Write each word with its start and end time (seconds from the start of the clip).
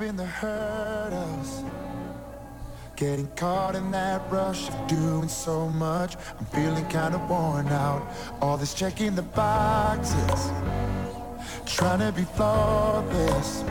been 0.00 0.16
the 0.16 0.24
hurdles. 0.24 1.62
Getting 2.96 3.28
caught 3.36 3.76
in 3.76 3.90
that 3.90 4.22
rush 4.32 4.70
of 4.70 4.88
doing 4.88 5.28
so 5.28 5.68
much. 5.68 6.16
I'm 6.38 6.46
feeling 6.46 6.86
kind 6.88 7.14
of 7.14 7.28
worn 7.28 7.68
out. 7.68 8.10
All 8.40 8.56
this 8.56 8.72
checking 8.72 9.14
the 9.14 9.20
boxes. 9.20 10.50
Trying 11.66 11.98
to 11.98 12.12
be 12.12 12.22
flawless. 12.22 13.62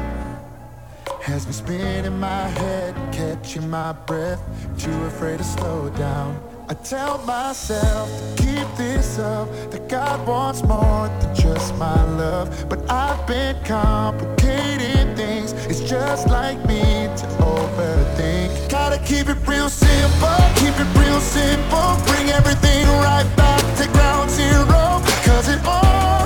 Has 1.24 1.48
me 1.48 1.54
spinning 1.54 2.20
my 2.20 2.48
head, 2.62 2.94
catching 3.12 3.68
my 3.68 3.94
breath. 3.94 4.40
Too 4.78 5.04
afraid 5.06 5.40
to 5.40 5.44
slow 5.44 5.90
down. 5.98 6.40
I 6.70 6.76
tell 6.76 7.18
myself 7.26 8.08
to 8.36 8.49
keep 8.60 8.76
this 8.76 9.20
up, 9.20 9.48
that 9.72 9.88
God 9.88 10.26
wants 10.28 10.64
more 10.64 11.08
than 11.08 11.36
just 11.36 11.76
my 11.76 12.04
love. 12.18 12.48
But 12.70 12.90
I've 12.90 13.26
been 13.28 13.56
complicating 13.64 15.16
things. 15.16 15.54
It's 15.70 15.82
just 15.82 16.28
like 16.28 16.58
me 16.68 17.08
to 17.20 17.26
overthink. 17.56 18.70
Gotta 18.70 19.00
keep 19.00 19.28
it 19.30 19.38
real 19.48 19.70
simple, 19.70 20.42
keep 20.56 20.76
it 20.84 20.90
real 21.00 21.22
simple. 21.22 21.90
Bring 22.08 22.30
everything 22.30 22.86
right 23.08 23.30
back 23.36 23.62
to 23.78 23.88
ground 23.92 24.30
zero. 24.30 25.02
Cause 25.26 25.48
it 25.48 25.60
all 25.66 26.19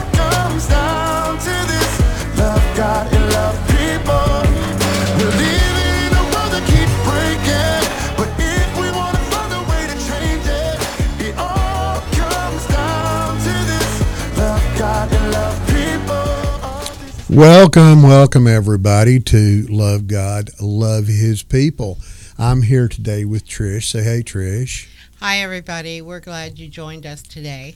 Welcome, 17.33 18.03
welcome 18.03 18.45
everybody 18.45 19.19
to 19.19 19.65
Love 19.67 20.05
God, 20.05 20.51
Love 20.61 21.07
His 21.07 21.41
People. 21.41 21.97
I'm 22.37 22.61
here 22.61 22.87
today 22.87 23.25
with 23.25 23.43
Trish. 23.47 23.85
Say 23.85 24.03
hey, 24.03 24.21
Trish. 24.21 24.87
Hi, 25.19 25.39
everybody. 25.39 25.99
We're 26.01 26.19
glad 26.19 26.59
you 26.59 26.67
joined 26.67 27.07
us 27.07 27.23
today. 27.23 27.75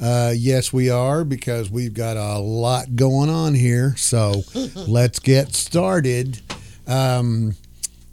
Uh, 0.00 0.32
yes, 0.36 0.72
we 0.72 0.90
are 0.90 1.22
because 1.22 1.70
we've 1.70 1.94
got 1.94 2.16
a 2.16 2.38
lot 2.38 2.96
going 2.96 3.30
on 3.30 3.54
here. 3.54 3.94
So 3.96 4.42
let's 4.74 5.20
get 5.20 5.54
started. 5.54 6.40
Um, 6.88 7.54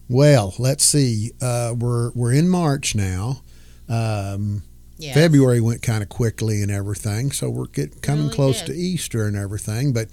well, 0.08 0.54
let's 0.60 0.86
see. 0.86 1.32
Uh, 1.42 1.74
we're 1.76 2.12
we're 2.12 2.34
in 2.34 2.48
March 2.48 2.94
now. 2.94 3.42
Um, 3.90 4.62
Yes. 5.02 5.16
February 5.16 5.62
went 5.62 5.82
kind 5.82 6.04
of 6.04 6.10
quickly 6.10 6.62
and 6.62 6.70
everything, 6.70 7.32
so 7.32 7.50
we're 7.50 7.68
get, 7.68 8.02
coming 8.02 8.26
Really 8.26 8.36
close 8.36 8.58
did. 8.60 8.66
to 8.68 8.74
Easter 8.74 9.26
and 9.28 9.38
everything. 9.38 9.94
But 9.94 10.10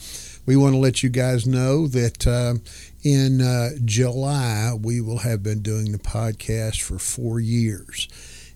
we 0.47 0.57
want 0.57 0.75
to 0.75 0.79
let 0.79 1.03
you 1.03 1.09
guys 1.11 1.47
know 1.47 1.87
that 1.89 2.27
uh, 2.27 2.55
in 3.03 3.41
uh, 3.41 3.71
July 3.85 4.73
we 4.81 5.01
will 5.01 5.19
have 5.19 5.43
been 5.43 5.61
doing 5.61 5.93
the 5.93 5.99
podcast 5.99 6.81
for 6.81 6.99
four 6.99 7.41
years, 7.41 8.09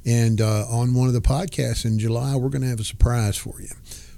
and 0.07 0.41
uh, 0.41 0.67
on 0.69 0.95
one 0.95 1.09
of 1.09 1.15
the 1.15 1.21
podcasts 1.21 1.85
in 1.85 1.99
July 1.99 2.37
we're 2.37 2.49
going 2.49 2.63
to 2.63 2.69
have 2.69 2.81
a 2.81 2.85
surprise 2.85 3.37
for 3.37 3.61
you. 3.61 3.75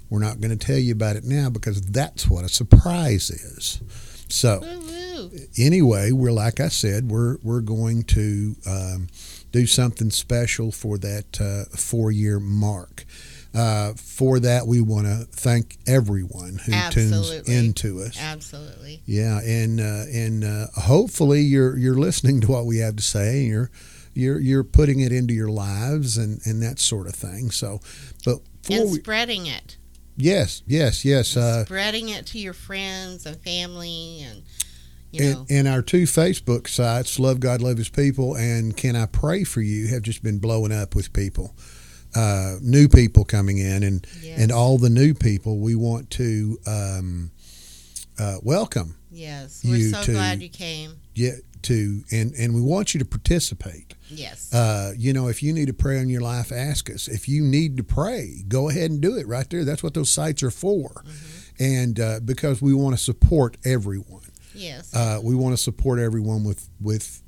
We're 0.09 0.19
not 0.19 0.39
going 0.39 0.55
to 0.55 0.65
tell 0.65 0.77
you 0.77 0.93
about 0.93 1.15
it 1.15 1.23
now 1.23 1.49
because 1.49 1.81
that's 1.81 2.29
what 2.29 2.45
a 2.45 2.49
surprise 2.49 3.31
is. 3.31 3.81
So 4.29 4.59
Woo-woo. 4.61 5.31
anyway, 5.57 6.11
we're 6.11 6.31
like 6.31 6.59
I 6.59 6.67
said, 6.67 7.09
we're 7.09 7.37
we're 7.41 7.61
going 7.61 8.03
to 8.03 8.55
um, 8.67 9.07
do 9.51 9.65
something 9.65 10.09
special 10.11 10.71
for 10.71 10.97
that 10.99 11.41
uh, 11.41 11.75
four 11.75 12.11
year 12.11 12.39
mark. 12.39 13.05
Uh, 13.53 13.93
for 13.93 14.39
that, 14.39 14.65
we 14.65 14.81
want 14.81 15.05
to 15.05 15.27
thank 15.31 15.77
everyone 15.85 16.59
who 16.65 16.71
tunes 16.89 17.13
Absolutely. 17.13 17.55
into 17.55 18.01
us. 18.01 18.17
Absolutely. 18.19 19.01
Yeah, 19.05 19.39
and 19.41 19.79
uh, 19.79 20.05
and 20.11 20.43
uh, 20.43 20.67
hopefully 20.75 21.41
you're 21.41 21.77
you're 21.77 21.93
listening 21.97 22.41
to 22.41 22.47
what 22.51 22.65
we 22.65 22.77
have 22.79 22.95
to 22.95 23.03
say. 23.03 23.41
And 23.41 23.47
you're 23.47 23.71
you're 24.15 24.39
you're 24.39 24.63
putting 24.63 25.01
it 25.01 25.11
into 25.11 25.33
your 25.33 25.49
lives 25.49 26.17
and 26.17 26.39
and 26.45 26.61
that 26.63 26.79
sort 26.79 27.07
of 27.07 27.13
thing. 27.13 27.51
So, 27.51 27.79
but 28.25 28.39
And 28.69 28.91
we, 28.91 28.99
spreading 28.99 29.45
it. 29.45 29.77
yes, 30.17 30.63
yes, 30.65 31.05
yes. 31.05 31.37
Uh, 31.37 31.65
spreading 31.65 32.09
it 32.09 32.25
to 32.27 32.39
your 32.39 32.53
friends 32.53 33.25
and 33.25 33.37
family 33.37 34.21
and, 34.23 34.43
you 35.11 35.21
know. 35.21 35.39
And, 35.41 35.51
and 35.51 35.67
our 35.67 35.81
two 35.83 36.03
Facebook 36.03 36.67
sites, 36.67 37.19
Love 37.19 37.39
God, 37.39 37.61
Love 37.61 37.77
His 37.77 37.89
People, 37.89 38.35
and 38.35 38.75
Can 38.75 38.95
I 38.95 39.05
Pray 39.05 39.43
for 39.43 39.61
You, 39.61 39.87
have 39.89 40.01
just 40.01 40.23
been 40.23 40.39
blowing 40.39 40.71
up 40.71 40.95
with 40.95 41.13
people, 41.13 41.55
uh, 42.15 42.55
new 42.61 42.87
people 42.87 43.25
coming 43.25 43.57
in, 43.57 43.83
and 43.83 44.07
yes. 44.21 44.39
and 44.39 44.51
all 44.51 44.77
the 44.77 44.89
new 44.89 45.13
people 45.13 45.59
we 45.59 45.75
want 45.75 46.09
to 46.11 46.59
um, 46.67 47.31
uh, 48.19 48.37
welcome. 48.43 48.95
Yes. 49.11 49.61
We're 49.63 49.77
you 49.77 49.89
so 49.89 50.03
to- 50.03 50.11
glad 50.11 50.41
you 50.41 50.49
came. 50.49 50.93
Yeah, 51.15 51.33
to 51.63 52.03
and 52.11 52.33
and 52.33 52.53
we 52.53 52.61
want 52.61 52.93
you 52.93 52.99
to 52.99 53.05
participate. 53.05 53.95
Yes. 54.09 54.53
Uh, 54.53 54.93
you 54.97 55.13
know, 55.13 55.27
if 55.27 55.41
you 55.41 55.53
need 55.53 55.67
to 55.67 55.73
pray 55.73 55.99
on 55.99 56.09
your 56.09 56.21
life, 56.21 56.51
ask 56.51 56.89
us. 56.89 57.07
If 57.07 57.27
you 57.27 57.43
need 57.43 57.77
to 57.77 57.83
pray, 57.83 58.43
go 58.47 58.69
ahead 58.69 58.91
and 58.91 59.01
do 59.01 59.15
it 59.17 59.27
right 59.27 59.49
there. 59.49 59.65
That's 59.65 59.81
what 59.81 59.93
those 59.93 60.11
sites 60.11 60.43
are 60.43 60.51
for, 60.51 61.03
and 61.59 61.99
uh, 61.99 62.19
because 62.23 62.61
we 62.61 62.73
want 62.73 62.95
to 62.95 63.01
support 63.01 63.57
everyone. 63.65 64.21
yes. 64.53 64.93
uh, 64.95 65.19
we 65.23 65.35
want 65.35 65.55
to 65.55 65.61
support 65.61 65.99
everyone 65.99 66.43
with 66.43 66.69
with 66.79 67.23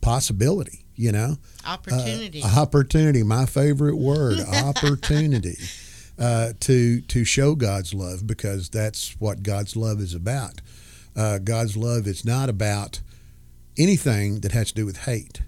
possibility 0.00 0.85
you 0.96 1.12
know? 1.12 1.36
Opportunity. 1.66 2.42
uh, 2.42 2.60
opportunity 2.60 3.22
my 3.22 3.46
favorite 3.46 3.96
word 3.96 4.40
opportunity 4.64 5.56
uh, 6.18 6.52
to 6.60 7.00
to 7.02 7.24
show 7.24 7.54
god's 7.54 7.94
love 7.94 8.26
because 8.26 8.68
that's 8.68 9.18
what 9.20 9.42
god's 9.42 9.76
love 9.76 10.00
is 10.00 10.14
about. 10.14 10.60
Uh, 11.14 11.38
god's 11.38 11.76
love 11.76 12.06
is 12.06 12.24
not 12.24 12.48
about 12.48 13.00
anything 13.78 14.40
that 14.40 14.52
has 14.52 14.68
to 14.68 14.74
do 14.74 14.86
with 14.86 14.98
hate. 15.04 15.42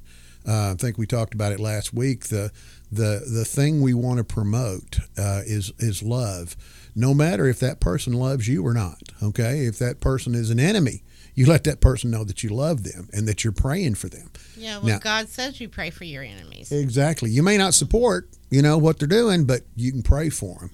Uh, 0.46 0.72
i 0.72 0.74
think 0.74 0.96
we 0.96 1.06
talked 1.06 1.34
about 1.34 1.52
it 1.52 1.60
last 1.60 1.92
week. 1.92 2.26
The 2.26 2.52
the 2.90 3.24
the 3.30 3.44
thing 3.44 3.80
we 3.80 3.94
want 3.94 4.18
to 4.18 4.24
promote 4.24 4.98
uh, 5.16 5.42
is 5.44 5.72
is 5.78 6.02
love. 6.02 6.56
No 6.94 7.14
matter 7.14 7.46
if 7.46 7.60
that 7.60 7.80
person 7.80 8.12
loves 8.12 8.48
you 8.48 8.66
or 8.66 8.74
not 8.74 9.02
okay? 9.22 9.66
If 9.66 9.78
that 9.78 10.00
person 10.00 10.34
is 10.34 10.50
an 10.50 10.60
enemy 10.60 11.02
you 11.38 11.46
let 11.46 11.62
that 11.64 11.80
person 11.80 12.10
know 12.10 12.24
that 12.24 12.42
you 12.42 12.50
love 12.50 12.82
them 12.82 13.08
and 13.12 13.28
that 13.28 13.44
you're 13.44 13.52
praying 13.52 13.94
for 13.94 14.08
them 14.08 14.28
yeah. 14.56 14.78
Well, 14.78 14.86
now- 14.94 14.98
God 14.98 15.28
says 15.28 15.60
you 15.60 15.68
pray 15.68 15.90
for 15.90 16.04
your 16.04 16.24
enemies. 16.24 16.72
Exactly. 16.72 17.30
You 17.30 17.42
may 17.44 17.56
not 17.56 17.74
support, 17.74 18.28
you 18.50 18.60
know, 18.60 18.76
what 18.76 18.98
they're 18.98 19.06
doing, 19.06 19.44
but 19.44 19.60
you 19.76 19.92
can 19.92 20.02
pray 20.02 20.30
for 20.30 20.58
them 20.58 20.70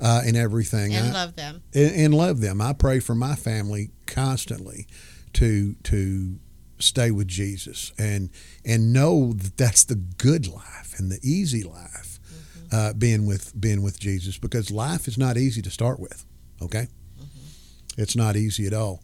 uh, 0.00 0.22
and 0.26 0.36
everything, 0.36 0.90
Mm-hmm. 0.90 1.04
and 1.06 1.16
I- 1.16 1.20
love 1.24 1.36
them. 1.36 1.62
and, 1.72 1.92
and 1.94 2.14
love 2.14 2.40
them. 2.40 2.60
I 2.60 2.72
pray 2.72 2.98
for 2.98 3.14
my 3.14 3.36
family 3.36 3.90
constantly 4.06 4.86
to 5.34 5.74
to 5.84 6.38
stay 6.80 7.10
with 7.12 7.28
Jesus 7.28 7.92
and 7.98 8.30
and 8.64 8.92
know 8.92 9.32
that 9.34 9.56
that's 9.56 9.84
the 9.84 9.94
good 9.96 10.46
life 10.48 10.94
and 10.98 11.10
the 11.12 11.20
easy 11.22 11.62
life, 11.62 12.18
Mm-hmm. 12.18 12.74
uh, 12.76 12.92
being 12.94 13.24
with 13.26 13.58
being 13.60 13.82
with 13.82 14.00
Jesus 14.00 14.36
because 14.38 14.70
life 14.72 15.06
is 15.06 15.16
not 15.16 15.36
easy 15.36 15.62
to 15.62 15.70
start 15.70 16.00
with. 16.00 16.24
Okay, 16.60 16.88
Mm-hmm. 17.20 18.02
it's 18.02 18.16
not 18.16 18.36
easy 18.36 18.66
at 18.66 18.72
all. 18.74 19.02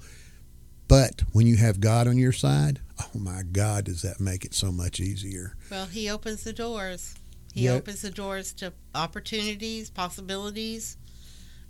But 0.89 1.23
when 1.33 1.47
you 1.47 1.57
have 1.57 1.81
God 1.81 2.07
on 2.07 2.19
your 2.19 2.33
side, 2.33 2.81
oh 3.01 3.19
my 3.19 3.43
God, 3.51 3.85
does 3.85 4.03
that 4.03 4.21
make 4.21 4.45
it 4.45 4.55
so 4.55 4.71
much 4.71 5.01
easier? 5.01 5.57
Well, 5.71 5.87
He 5.87 6.11
opens 6.11 6.45
the 6.45 6.53
doors. 6.53 7.15
He 7.53 7.65
Yeah. 7.65 7.73
opens 7.73 8.03
the 8.03 8.11
doors 8.11 8.53
to 8.55 8.73
opportunities, 8.95 9.89
possibilities, 9.91 10.97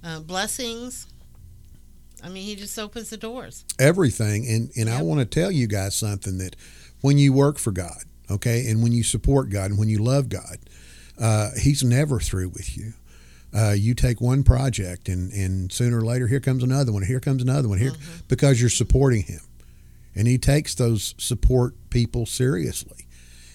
uh, 0.02 0.20
blessings. 0.20 1.06
I 2.22 2.28
mean, 2.28 2.44
He 2.44 2.56
just 2.56 2.78
opens 2.78 3.10
the 3.10 3.16
doors. 3.16 3.64
everything 3.78 4.46
and 4.48 4.70
and 4.76 4.88
I 4.90 5.02
want 5.02 5.20
to 5.20 5.26
tell 5.26 5.50
you 5.50 5.66
guys 5.66 5.94
something 5.94 6.38
that 6.38 6.56
when 7.02 7.18
you 7.18 7.32
work 7.32 7.58
for 7.58 7.70
God 7.70 8.04
okay 8.30 8.68
and 8.70 8.82
when 8.82 8.92
you 8.92 9.02
support 9.02 9.50
God 9.50 9.70
and 9.70 9.78
when 9.78 9.88
you 9.90 9.98
love 9.98 10.28
God 10.30 10.58
uh, 11.18 11.50
he's 11.60 11.82
never 11.84 12.18
through 12.20 12.48
with 12.48 12.76
you 12.78 12.94
uh, 13.54 13.72
you 13.72 13.94
take 13.94 14.20
one 14.20 14.42
project 14.42 15.08
and 15.08 15.32
and 15.32 15.72
sooner 15.72 15.98
or 15.98 16.04
later 16.04 16.26
here 16.26 16.40
comes 16.40 16.62
another 16.62 16.92
one 16.92 17.02
here 17.02 17.20
comes 17.20 17.42
another 17.42 17.68
one 17.68 17.78
here 17.78 17.92
because 18.28 18.60
you're 18.60 18.70
supporting 18.70 19.22
him 19.22 19.40
and 20.14 20.26
he 20.26 20.38
takes 20.38 20.74
those 20.74 21.14
support 21.18 21.74
people 21.90 22.26
seriously 22.26 23.06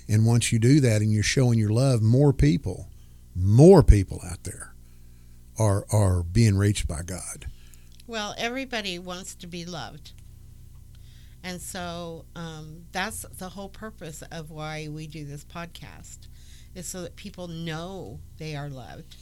and 0.07 0.25
once 0.25 0.51
you 0.51 0.59
do 0.59 0.79
that 0.79 1.01
and 1.01 1.11
you're 1.11 1.21
showing 1.23 1.59
your 1.59 1.69
love 1.71 2.01
more 2.01 2.31
people 2.33 2.87
more 3.35 3.83
people 3.83 4.21
out 4.29 4.43
there 4.43 4.73
are 5.57 5.85
are 5.91 6.23
being 6.23 6.57
reached 6.57 6.87
by 6.87 7.01
God 7.03 7.45
Well, 8.07 8.33
everybody 8.39 8.97
wants 8.97 9.35
to 9.35 9.45
be 9.45 9.65
loved. 9.65 10.13
And 11.43 11.61
so 11.61 12.25
um, 12.35 12.85
that's 12.91 13.21
the 13.37 13.49
whole 13.49 13.69
purpose 13.69 14.23
of 14.31 14.49
why 14.49 14.87
we 14.89 15.05
do 15.05 15.25
this 15.25 15.45
podcast, 15.45 16.27
is 16.73 16.87
so 16.87 17.03
that 17.03 17.15
people 17.15 17.47
know 17.47 18.19
they 18.39 18.55
are 18.55 18.67
loved. 18.67 19.15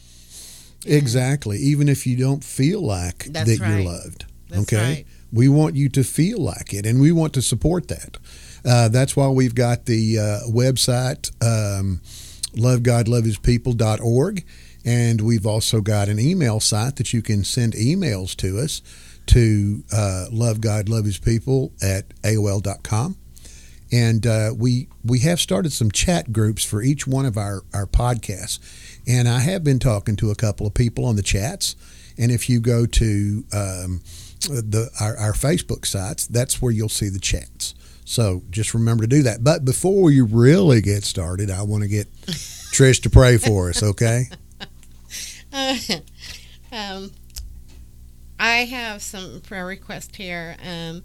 Exactly. 0.86 1.58
Even 1.58 1.90
if 1.90 2.06
you 2.08 2.16
don't 2.18 2.44
feel 2.44 2.82
like 2.82 3.26
That's 3.26 3.58
that 3.58 3.60
right. 3.60 3.84
you're 3.84 3.92
loved. 3.92 4.26
That's 4.50 4.62
okay. 4.64 4.78
right. 4.78 5.06
We 5.32 5.50
want 5.50 5.76
you 5.76 5.90
to 5.90 6.04
feel 6.04 6.40
like 6.40 6.74
it, 6.74 6.86
and 6.86 7.02
we 7.02 7.12
want 7.12 7.34
to 7.34 7.42
support 7.42 7.90
that. 7.90 8.18
Uh, 8.64 8.88
that's 8.88 9.16
why 9.16 9.28
we've 9.28 9.56
got 9.56 9.86
the 9.86 10.20
uh, 10.20 10.40
website, 10.50 11.32
um, 11.44 12.02
lovegodlovehispeople.org, 12.56 14.46
and 14.86 15.22
we've 15.22 15.46
also 15.46 15.82
got 15.82 16.08
an 16.08 16.20
email 16.20 16.62
site 16.62 16.96
that 16.96 17.14
you 17.14 17.22
can 17.22 17.44
send 17.44 17.74
emails 17.74 18.36
to 18.38 18.58
us 18.58 18.82
to 19.28 19.84
uh, 19.92 20.28
love 20.32 20.62
God, 20.62 20.88
love 20.88 21.04
His 21.06 21.18
at 21.18 22.08
AOL.com. 22.24 23.18
And 23.92 24.28
uh, 24.28 24.54
we 24.58 24.90
we 25.04 25.20
have 25.20 25.40
started 25.40 25.72
some 25.72 25.92
chat 25.92 26.34
groups 26.34 26.64
for 26.64 26.82
each 26.82 27.08
one 27.08 27.26
of 27.26 27.38
our, 27.38 27.64
our 27.74 27.86
podcasts. 27.86 28.60
And 29.08 29.28
I 29.28 29.40
have 29.40 29.64
been 29.64 29.80
talking 29.80 30.16
to 30.18 30.32
a 30.32 30.36
couple 30.36 30.68
of 30.68 30.74
people 30.74 31.06
on 31.06 31.16
the 31.16 31.24
chats. 31.24 31.76
And 32.18 32.32
if 32.32 32.50
you 32.50 32.60
go 32.60 32.86
to 32.86 33.44
um, 33.54 34.02
the 34.42 34.90
our, 35.00 35.16
our 35.18 35.34
Facebook 35.34 35.86
sites, 35.86 36.28
that's 36.28 36.62
where 36.62 36.72
you'll 36.72 36.90
see 36.90 37.10
the 37.10 37.20
chats. 37.20 37.76
So 38.04 38.44
just 38.50 38.74
remember 38.74 39.04
to 39.04 39.08
do 39.08 39.24
that. 39.24 39.44
But 39.44 39.66
before 39.66 40.02
we 40.02 40.22
really 40.22 40.82
get 40.82 41.04
started, 41.04 41.52
I 41.52 41.62
want 41.64 41.84
to 41.84 41.90
get 41.90 42.08
Trish 42.78 43.02
to 43.04 43.10
pray 43.10 43.38
for 43.38 43.70
us, 43.70 43.82
okay? 43.82 44.26
um, 46.72 47.12
I 48.40 48.58
have 48.66 49.02
some 49.02 49.42
prayer 49.42 49.66
requests 49.66 50.16
here. 50.16 50.56
Um, 50.64 51.02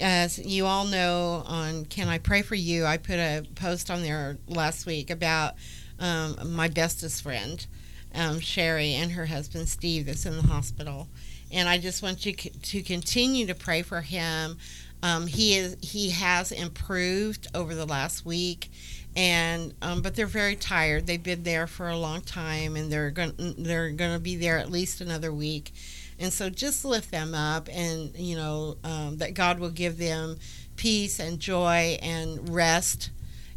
as 0.00 0.38
you 0.38 0.66
all 0.66 0.84
know, 0.84 1.42
on 1.46 1.84
Can 1.86 2.08
I 2.08 2.18
Pray 2.18 2.42
for 2.42 2.54
You, 2.54 2.84
I 2.84 2.96
put 2.96 3.16
a 3.16 3.44
post 3.54 3.90
on 3.90 4.02
there 4.02 4.38
last 4.46 4.86
week 4.86 5.10
about 5.10 5.54
um, 5.98 6.54
my 6.54 6.68
bestest 6.68 7.22
friend, 7.22 7.66
um, 8.14 8.40
Sherry, 8.40 8.94
and 8.94 9.12
her 9.12 9.26
husband, 9.26 9.68
Steve, 9.68 10.06
that's 10.06 10.26
in 10.26 10.36
the 10.36 10.42
hospital. 10.42 11.08
And 11.50 11.68
I 11.68 11.78
just 11.78 12.02
want 12.02 12.26
you 12.26 12.34
to 12.34 12.82
continue 12.82 13.46
to 13.46 13.54
pray 13.54 13.82
for 13.82 14.00
him. 14.00 14.58
Um, 15.02 15.26
he 15.26 15.54
is 15.54 15.76
he 15.80 16.10
has 16.10 16.50
improved 16.50 17.46
over 17.54 17.74
the 17.74 17.86
last 17.86 18.26
week, 18.26 18.70
and 19.14 19.72
um, 19.80 20.02
but 20.02 20.16
they're 20.16 20.26
very 20.26 20.56
tired. 20.56 21.06
They've 21.06 21.22
been 21.22 21.44
there 21.44 21.66
for 21.68 21.88
a 21.88 21.96
long 21.96 22.20
time, 22.20 22.74
and 22.76 22.92
they're 22.92 23.10
going 23.10 23.32
they're 23.58 23.90
going 23.90 24.12
to 24.12 24.18
be 24.18 24.36
there 24.36 24.58
at 24.58 24.70
least 24.70 25.00
another 25.00 25.32
week. 25.32 25.72
And 26.18 26.32
so 26.32 26.50
just 26.50 26.84
lift 26.84 27.10
them 27.10 27.34
up, 27.34 27.68
and 27.70 28.16
you 28.16 28.36
know 28.36 28.76
um, 28.82 29.18
that 29.18 29.34
God 29.34 29.60
will 29.60 29.70
give 29.70 29.98
them 29.98 30.38
peace 30.76 31.20
and 31.20 31.38
joy 31.38 31.98
and 32.02 32.48
rest, 32.48 33.10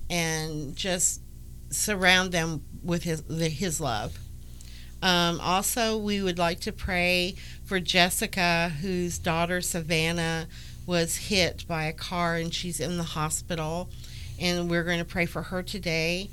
and 0.10 0.75
just 0.75 1.22
surround 1.69 2.31
them 2.31 2.63
with 2.84 3.04
His 3.04 3.24
His 3.30 3.81
love. 3.81 4.18
Um, 5.02 5.40
also, 5.42 5.98
we 5.98 6.22
would 6.22 6.38
like 6.38 6.60
to 6.62 6.72
pray 6.72 7.36
for 7.63 7.80
Jessica, 7.80 8.69
whose 8.81 9.18
daughter 9.18 9.62
Savannah 9.62 10.48
was 10.86 11.16
hit 11.16 11.66
by 11.68 11.86
a 11.86 11.94
car 11.94 12.36
and 12.36 12.54
she's 12.54 12.80
in 12.80 12.98
the 12.98 13.04
hospital. 13.04 13.90
And 14.40 14.69
we're 14.69 14.84
going 14.84 15.00
to 15.00 15.06
pray 15.06 15.25
for 15.25 15.44
her 15.44 15.63
today. 15.63 16.30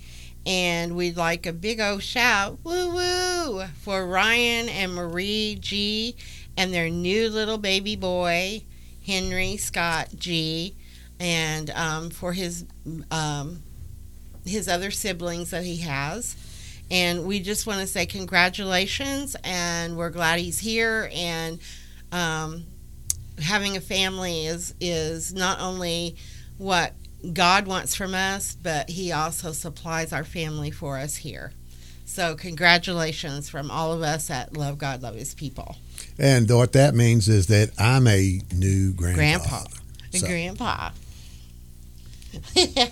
And 0.48 0.96
we'd 0.96 1.18
like 1.18 1.44
a 1.44 1.52
big 1.52 1.78
old 1.78 2.02
shout, 2.02 2.58
woo 2.64 2.94
woo, 2.94 3.64
for 3.82 4.06
Ryan 4.06 4.70
and 4.70 4.94
Marie 4.94 5.58
G 5.60 6.16
and 6.56 6.72
their 6.72 6.88
new 6.88 7.28
little 7.28 7.58
baby 7.58 7.96
boy, 7.96 8.62
Henry 9.06 9.58
Scott 9.58 10.08
G, 10.16 10.74
and 11.20 11.68
um, 11.70 12.08
for 12.08 12.32
his 12.32 12.64
um, 13.10 13.62
his 14.46 14.68
other 14.68 14.90
siblings 14.90 15.50
that 15.50 15.64
he 15.64 15.76
has. 15.78 16.34
And 16.90 17.26
we 17.26 17.40
just 17.40 17.66
want 17.66 17.80
to 17.80 17.86
say 17.86 18.06
congratulations, 18.06 19.36
and 19.44 19.98
we're 19.98 20.08
glad 20.08 20.40
he's 20.40 20.58
here. 20.58 21.10
And 21.12 21.58
um, 22.10 22.64
having 23.38 23.76
a 23.76 23.82
family 23.82 24.46
is 24.46 24.74
is 24.80 25.34
not 25.34 25.60
only 25.60 26.16
what 26.56 26.94
God 27.32 27.66
wants 27.66 27.94
from 27.94 28.14
us, 28.14 28.56
but 28.62 28.90
He 28.90 29.12
also 29.12 29.52
supplies 29.52 30.12
our 30.12 30.24
family 30.24 30.70
for 30.70 30.98
us 30.98 31.16
here. 31.16 31.52
So, 32.04 32.36
congratulations 32.36 33.50
from 33.50 33.70
all 33.70 33.92
of 33.92 34.02
us 34.02 34.30
at 34.30 34.56
Love 34.56 34.78
God, 34.78 35.02
Love 35.02 35.16
His 35.16 35.34
People. 35.34 35.76
And 36.18 36.50
what 36.50 36.72
that 36.72 36.94
means 36.94 37.28
is 37.28 37.48
that 37.48 37.70
I'm 37.78 38.06
a 38.06 38.40
new 38.54 38.92
grandpa. 38.92 39.16
Grandpa. 39.16 39.64
So. 40.12 40.26
Grandpa. 40.26 40.90
yeah. 42.54 42.88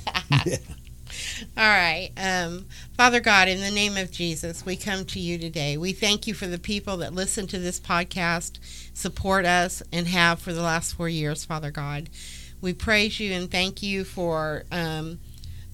All 1.57 1.65
right. 1.65 2.11
Um, 2.17 2.67
Father 2.97 3.21
God, 3.21 3.49
in 3.49 3.61
the 3.61 3.71
name 3.71 3.97
of 3.97 4.11
Jesus, 4.11 4.67
we 4.67 4.77
come 4.77 5.05
to 5.07 5.21
you 5.21 5.39
today. 5.39 5.77
We 5.77 5.93
thank 5.93 6.27
you 6.27 6.35
for 6.35 6.47
the 6.47 6.59
people 6.59 6.99
that 6.99 7.15
listen 7.15 7.47
to 7.49 7.59
this 7.59 7.81
podcast, 7.81 8.59
support 8.95 9.45
us, 9.45 9.83
and 9.93 10.07
have 10.09 10.41
for 10.41 10.53
the 10.53 10.63
last 10.63 10.95
four 10.95 11.09
years, 11.09 11.45
Father 11.45 11.71
God. 11.71 12.11
We 12.61 12.73
praise 12.73 13.21
you 13.21 13.33
and 13.33 13.51
thank 13.51 13.83
you 13.83 14.05
for 14.05 14.65
um, 14.73 15.19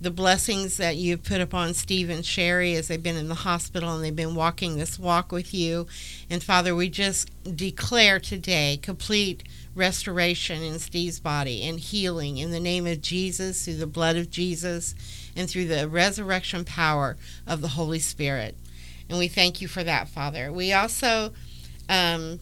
the 0.00 0.10
blessings 0.10 0.78
that 0.78 0.96
you've 0.96 1.22
put 1.22 1.40
upon 1.40 1.74
Steve 1.74 2.10
and 2.10 2.26
Sherry 2.26 2.74
as 2.74 2.88
they've 2.88 3.02
been 3.02 3.16
in 3.16 3.28
the 3.28 3.36
hospital 3.36 3.94
and 3.94 4.04
they've 4.04 4.14
been 4.14 4.34
walking 4.34 4.76
this 4.76 4.98
walk 4.98 5.30
with 5.30 5.54
you. 5.54 5.86
And 6.28 6.42
Father, 6.42 6.74
we 6.74 6.88
just 6.88 7.30
declare 7.56 8.18
today 8.18 8.80
complete 8.82 9.44
restoration 9.74 10.62
in 10.62 10.78
Steve's 10.80 11.20
body 11.20 11.62
and 11.62 11.78
healing 11.78 12.38
in 12.38 12.50
the 12.50 12.60
name 12.60 12.86
of 12.86 13.00
Jesus, 13.00 13.64
through 13.64 13.76
the 13.76 13.86
blood 13.86 14.16
of 14.16 14.28
Jesus, 14.28 14.94
and 15.36 15.48
through 15.48 15.66
the 15.66 15.88
resurrection 15.88 16.64
power 16.64 17.16
of 17.46 17.60
the 17.60 17.68
Holy 17.68 18.00
Spirit. 18.00 18.56
And 19.08 19.18
we 19.18 19.28
thank 19.28 19.60
you 19.60 19.68
for 19.68 19.84
that, 19.84 20.08
Father. 20.08 20.52
We 20.52 20.72
also 20.72 21.32
um, 21.88 22.40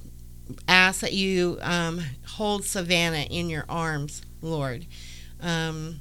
ask 0.66 1.00
that 1.00 1.12
you 1.12 1.58
um, 1.60 2.00
hold 2.26 2.64
Savannah 2.64 3.26
in 3.31 3.50
your 3.50 3.64
arms, 3.69 4.22
Lord. 4.42 4.87
Um, 5.40 6.00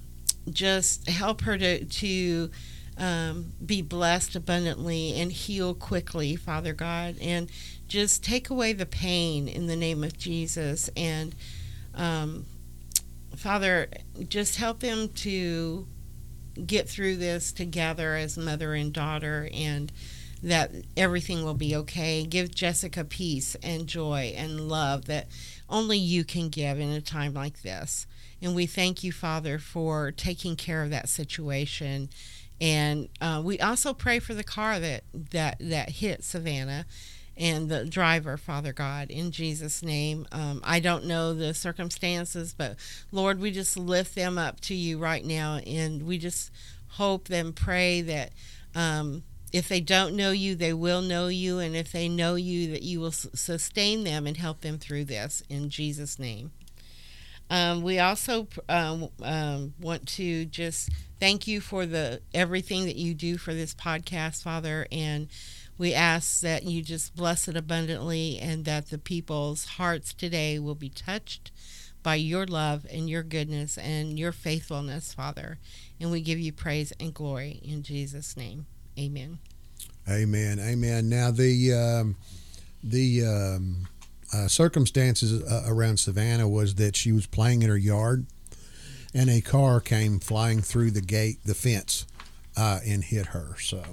just 0.49 1.07
help 1.07 1.41
her 1.41 1.57
to, 1.57 1.85
to 1.85 2.49
um, 2.97 3.53
be 3.65 3.81
blessed 3.81 4.35
abundantly 4.35 5.13
and 5.19 5.31
heal 5.31 5.73
quickly, 5.73 6.35
Father 6.35 6.73
God. 6.73 7.15
And 7.21 7.49
just 7.87 8.23
take 8.23 8.49
away 8.49 8.73
the 8.73 8.85
pain 8.85 9.47
in 9.47 9.67
the 9.67 9.75
name 9.75 10.03
of 10.03 10.17
Jesus. 10.17 10.89
And 10.95 11.35
um, 11.95 12.45
Father, 13.35 13.87
just 14.27 14.57
help 14.57 14.79
them 14.79 15.09
to 15.09 15.87
get 16.65 16.89
through 16.89 17.15
this 17.15 17.51
together 17.51 18.15
as 18.15 18.37
mother 18.37 18.73
and 18.73 18.91
daughter 18.91 19.49
and 19.53 19.91
that 20.41 20.71
everything 20.95 21.43
will 21.43 21.53
be 21.53 21.75
okay. 21.75 22.25
Give 22.25 22.53
Jessica 22.53 23.03
peace 23.03 23.55
and 23.61 23.87
joy 23.87 24.33
and 24.35 24.69
love 24.69 25.05
that 25.05 25.27
only 25.69 25.97
you 25.97 26.23
can 26.23 26.49
give 26.49 26.79
in 26.79 26.89
a 26.89 27.01
time 27.01 27.33
like 27.33 27.61
this. 27.61 28.07
And 28.41 28.55
we 28.55 28.65
thank 28.65 29.03
you, 29.03 29.11
Father, 29.11 29.59
for 29.59 30.11
taking 30.11 30.55
care 30.55 30.81
of 30.83 30.89
that 30.91 31.09
situation. 31.09 32.09
And 32.61 33.09
uh, 33.21 33.41
we 33.43 33.59
also 33.59 33.93
pray 33.93 34.19
for 34.19 34.33
the 34.33 34.43
car 34.43 34.79
that, 34.79 35.03
that, 35.13 35.57
that 35.59 35.89
hit 35.89 36.23
Savannah 36.23 36.85
and 37.39 37.69
the 37.69 37.85
driver, 37.85 38.35
Father 38.35 38.73
God, 38.73 39.09
in 39.09 39.31
Jesus' 39.31 39.81
name. 39.81 40.27
Um, 40.31 40.59
I 40.63 40.81
don't 40.81 41.05
know 41.05 41.33
the 41.33 41.53
circumstances, 41.53 42.53
but 42.53 42.75
Lord, 43.11 43.39
we 43.39 43.51
just 43.51 43.77
lift 43.77 44.13
them 44.13 44.37
up 44.37 44.59
to 44.61 44.75
you 44.75 44.97
right 44.97 45.23
now, 45.23 45.55
and 45.65 46.05
we 46.05 46.17
just 46.17 46.51
hope 46.89 47.29
and 47.29 47.55
pray 47.55 48.01
that 48.01 48.33
um, 48.75 49.23
if 49.51 49.67
they 49.67 49.81
don't 49.81 50.15
know 50.15 50.31
you, 50.31 50.55
they 50.55 50.73
will 50.73 51.01
know 51.01 51.27
you, 51.27 51.59
and 51.59 51.75
if 51.75 51.91
they 51.91 52.07
know 52.07 52.35
you, 52.35 52.71
that 52.71 52.83
you 52.83 52.99
will 52.99 53.11
sustain 53.11 54.03
them 54.03 54.27
and 54.27 54.37
help 54.37 54.61
them 54.61 54.77
through 54.77 55.05
this 55.05 55.41
in 55.49 55.69
Jesus' 55.69 56.19
name. 56.19 56.51
Um, 57.49 57.81
we 57.81 57.97
also 57.97 58.47
um, 58.67 59.09
um, 59.23 59.73
want 59.79 60.07
to 60.09 60.45
just 60.45 60.89
thank 61.19 61.47
you 61.47 61.61
for 61.61 61.87
the 61.87 62.21
everything 62.33 62.85
that 62.85 62.95
you 62.95 63.15
do 63.15 63.37
for 63.37 63.53
this 63.55 63.73
podcast, 63.73 64.43
Father, 64.43 64.85
and 64.91 65.27
we 65.79 65.93
ask 65.93 66.41
that 66.41 66.63
you 66.65 66.83
just 66.83 67.15
bless 67.15 67.47
it 67.47 67.55
abundantly 67.55 68.37
and 68.37 68.65
that 68.65 68.89
the 68.89 68.97
people's 68.97 69.65
hearts 69.65 70.13
today 70.13 70.59
will 70.59 70.75
be 70.75 70.89
touched 70.89 71.51
by 72.03 72.15
your 72.15 72.45
love 72.45 72.85
and 72.91 73.09
your 73.09 73.23
goodness 73.23 73.77
and 73.77 74.19
your 74.19 74.31
faithfulness, 74.31 75.13
Father. 75.13 75.57
And 75.99 76.11
we 76.11 76.21
give 76.21 76.37
you 76.37 76.51
praise 76.51 76.93
and 76.99 77.13
glory 77.13 77.61
in 77.63 77.81
Jesus' 77.81 78.37
name. 78.37 78.67
Amen. 78.99 79.39
Amen. 80.09 80.59
Amen. 80.59 81.07
Now 81.07 81.31
the 81.31 81.73
um, 81.73 82.15
the 82.83 83.25
um, 83.25 83.87
uh, 84.33 84.47
circumstances 84.47 85.41
uh, 85.43 85.63
around 85.67 85.97
Savannah 85.97 86.49
was 86.49 86.75
that 86.75 86.95
she 86.95 87.11
was 87.11 87.25
playing 87.25 87.61
in 87.61 87.69
her 87.69 87.77
yard, 87.77 88.25
and 89.13 89.29
a 89.29 89.41
car 89.41 89.79
came 89.79 90.19
flying 90.19 90.61
through 90.61 90.91
the 90.91 91.01
gate, 91.01 91.39
the 91.45 91.53
fence, 91.53 92.05
uh, 92.57 92.79
and 92.85 93.03
hit 93.03 93.27
her. 93.27 93.55
So 93.59 93.83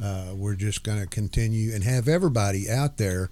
uh, 0.00 0.32
we're 0.34 0.54
just 0.54 0.84
going 0.84 1.00
to 1.00 1.06
continue 1.06 1.74
and 1.74 1.82
have 1.82 2.06
everybody 2.06 2.70
out 2.70 2.98
there 2.98 3.30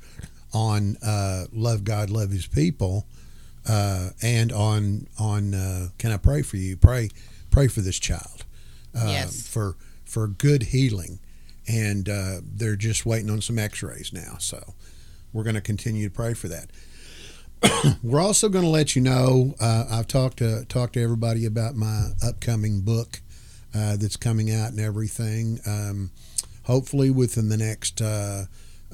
on 0.53 0.97
uh, 1.05 1.45
love 1.53 1.85
God, 1.85 2.11
love 2.11 2.31
His 2.31 2.47
people, 2.47 3.07
uh, 3.69 4.11
and 4.23 4.51
on 4.51 5.07
on 5.19 5.55
uh, 5.55 5.89
can 5.99 6.11
I 6.11 6.17
pray 6.17 6.43
for 6.43 6.57
you? 6.57 6.77
Pray 6.77 7.11
pray 7.51 7.69
for 7.69 7.83
this 7.83 8.01
child. 8.01 8.45
Uh, 8.97 9.07
yes. 9.07 9.47
For 9.47 9.77
for 10.15 10.29
good 10.29 10.63
healing, 10.63 11.19
and 11.67 12.09
uh, 12.09 12.37
they're 12.43 12.77
just 12.77 13.05
waiting 13.05 13.29
on 13.31 13.41
some 13.41 13.59
X-rays 13.59 14.13
now. 14.13 14.37
So 14.39 14.75
we're 15.33 15.43
going 15.43 15.57
to 15.57 15.61
continue 15.61 16.09
to 16.09 16.15
pray 16.15 16.35
for 16.35 16.47
that. 16.47 16.71
we're 18.05 18.21
also 18.21 18.49
going 18.49 18.65
to 18.65 18.71
let 18.71 18.95
you 18.95 19.03
know. 19.03 19.57
I've 19.61 20.07
talked 20.07 20.37
to 20.37 20.65
talked 20.67 20.93
to 20.93 21.03
everybody 21.03 21.47
about 21.47 21.75
my 21.75 22.11
upcoming 22.23 22.83
book 22.83 23.21
that's 23.73 24.17
coming 24.17 24.53
out 24.53 24.71
and 24.71 24.79
everything. 24.79 25.59
Um, 25.67 26.11
hopefully 26.65 27.11
within 27.11 27.49
the 27.49 27.57
next 27.57 28.01
uh, 28.01 28.45